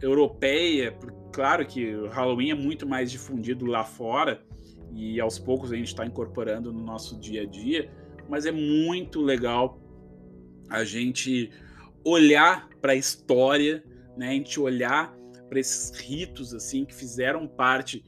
europeia, 0.00 0.96
claro 1.30 1.66
que 1.66 1.94
o 1.94 2.08
Halloween 2.08 2.52
é 2.52 2.54
muito 2.54 2.88
mais 2.88 3.10
difundido 3.10 3.66
lá 3.66 3.84
fora 3.84 4.42
e 4.90 5.20
aos 5.20 5.38
poucos 5.38 5.70
a 5.70 5.76
gente 5.76 5.88
está 5.88 6.06
incorporando 6.06 6.72
no 6.72 6.82
nosso 6.82 7.20
dia 7.20 7.42
a 7.42 7.46
dia, 7.46 7.92
mas 8.26 8.46
é 8.46 8.52
muito 8.52 9.20
legal 9.20 9.78
a 10.70 10.82
gente 10.82 11.50
olhar 12.02 12.70
para 12.80 12.92
a 12.92 12.96
história, 12.96 13.84
né? 14.16 14.28
A 14.28 14.32
gente 14.32 14.58
olhar 14.60 15.14
para 15.48 15.58
esses 15.58 15.90
ritos 15.98 16.54
assim 16.54 16.84
que 16.84 16.94
fizeram 16.94 17.46
parte 17.46 18.04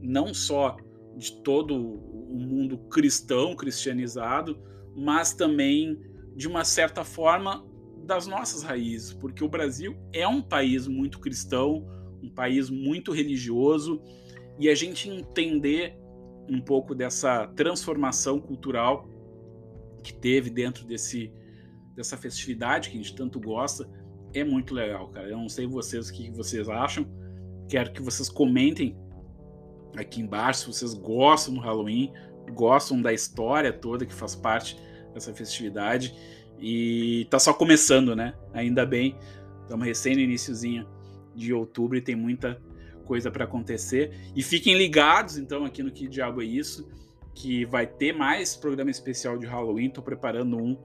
não 0.00 0.32
só 0.32 0.76
de 1.16 1.40
todo 1.42 1.76
o 1.76 2.38
mundo 2.38 2.78
cristão, 2.88 3.54
cristianizado, 3.54 4.60
mas 4.96 5.32
também 5.32 6.00
de 6.34 6.48
uma 6.48 6.64
certa 6.64 7.04
forma 7.04 7.64
das 8.04 8.26
nossas 8.26 8.62
raízes, 8.62 9.12
porque 9.12 9.44
o 9.44 9.48
Brasil 9.48 9.96
é 10.12 10.26
um 10.26 10.42
país 10.42 10.88
muito 10.88 11.20
cristão, 11.20 11.86
um 12.22 12.30
país 12.30 12.68
muito 12.68 13.12
religioso, 13.12 14.02
e 14.58 14.68
a 14.68 14.74
gente 14.74 15.08
entender 15.08 15.96
um 16.48 16.60
pouco 16.60 16.94
dessa 16.94 17.46
transformação 17.48 18.40
cultural 18.40 19.08
que 20.02 20.12
teve 20.12 20.50
dentro 20.50 20.84
desse, 20.84 21.32
dessa 21.94 22.16
festividade 22.16 22.90
que 22.90 22.98
a 22.98 23.02
gente 23.02 23.14
tanto 23.14 23.38
gosta 23.38 23.88
é 24.34 24.44
muito 24.44 24.74
legal, 24.74 25.08
cara. 25.08 25.28
Eu 25.28 25.36
não 25.36 25.48
sei 25.48 25.66
vocês 25.66 26.08
o 26.08 26.12
que 26.12 26.30
vocês 26.30 26.68
acham, 26.68 27.06
quero 27.68 27.92
que 27.92 28.02
vocês 28.02 28.28
comentem 28.28 28.96
aqui 29.96 30.20
embaixo 30.20 30.60
se 30.60 30.66
vocês 30.66 30.94
gostam 30.94 31.54
do 31.54 31.60
Halloween, 31.60 32.12
gostam 32.52 33.00
da 33.00 33.12
história 33.12 33.72
toda 33.72 34.06
que 34.06 34.14
faz 34.14 34.34
parte 34.34 34.76
dessa 35.12 35.34
festividade 35.34 36.14
e 36.58 37.26
tá 37.30 37.38
só 37.38 37.52
começando, 37.52 38.14
né? 38.14 38.34
Ainda 38.52 38.86
bem, 38.86 39.16
estamos 39.62 39.84
recém 39.84 40.14
no 40.14 40.20
iníciozinho 40.20 40.86
de 41.34 41.52
outubro 41.52 41.96
e 41.96 42.00
tem 42.00 42.14
muita 42.14 42.60
coisa 43.04 43.30
para 43.30 43.44
acontecer. 43.44 44.12
E 44.34 44.42
fiquem 44.42 44.76
ligados, 44.76 45.36
então, 45.36 45.64
aqui 45.64 45.82
no 45.82 45.90
Que 45.90 46.06
Diabo 46.08 46.40
é 46.40 46.44
Isso, 46.44 46.88
que 47.34 47.64
vai 47.64 47.86
ter 47.86 48.12
mais 48.12 48.54
programa 48.54 48.90
especial 48.90 49.36
de 49.38 49.46
Halloween. 49.46 49.90
Tô 49.90 50.02
preparando 50.02 50.56
um 50.56 50.78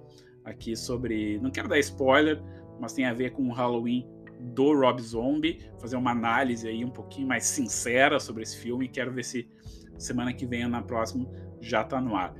aqui 0.43 0.75
sobre. 0.75 1.39
Não 1.39 1.51
quero 1.51 1.67
dar 1.67 1.79
spoiler, 1.79 2.41
mas 2.80 2.94
tem 2.94 3.06
a 3.06 3.13
ver 3.13 3.32
com 3.32 3.48
o 3.48 3.52
Halloween 3.52 4.08
do 4.40 4.74
Rob 4.74 5.02
Zombie. 5.02 5.60
Fazer 5.80 5.96
uma 5.96 6.12
análise 6.12 6.68
aí 6.68 6.84
um 6.84 6.90
pouquinho 6.90 7.28
mais 7.28 7.46
sincera 7.46 8.20
sobre 8.20 8.44
esse 8.44 8.58
filme. 8.58 8.88
Quero 8.88 9.13
ver 9.13 9.24
se 9.24 9.50
semana 9.98 10.34
que 10.34 10.46
vem 10.46 10.63
ou 10.63 10.70
na 10.70 10.82
próxima 10.82 11.28
já 11.60 11.84
tá 11.84 12.00
no 12.00 12.16
ar. 12.16 12.36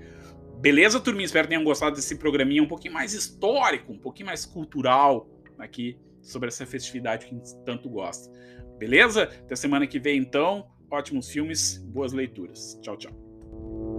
Beleza, 0.60 1.00
turminha? 1.00 1.26
Espero 1.26 1.48
que 1.48 1.50
tenham 1.50 1.64
gostado 1.64 1.96
desse 1.96 2.16
programinha 2.16 2.64
um 2.64 2.68
pouquinho 2.68 2.94
mais 2.94 3.14
histórico, 3.14 3.94
um 3.94 4.00
pouquinho 4.00 4.28
mais 4.28 4.46
cultural 4.46 5.30
aqui 5.58 6.00
sobre 6.22 6.50
essa 6.50 6.66
festividade 6.66 7.26
que 7.26 7.34
a 7.34 7.38
gente 7.38 7.56
tanto 7.64 7.90
gosta. 7.90 8.32
Beleza? 8.78 9.24
Até 9.24 9.56
semana 9.56 9.88
que 9.88 10.00
vem, 10.00 10.20
então. 10.20 10.68
Ótimos 10.90 11.30
filmes, 11.30 11.78
boas 11.78 12.14
leituras. 12.14 12.80
Tchau, 12.82 12.98
tchau. 12.98 13.97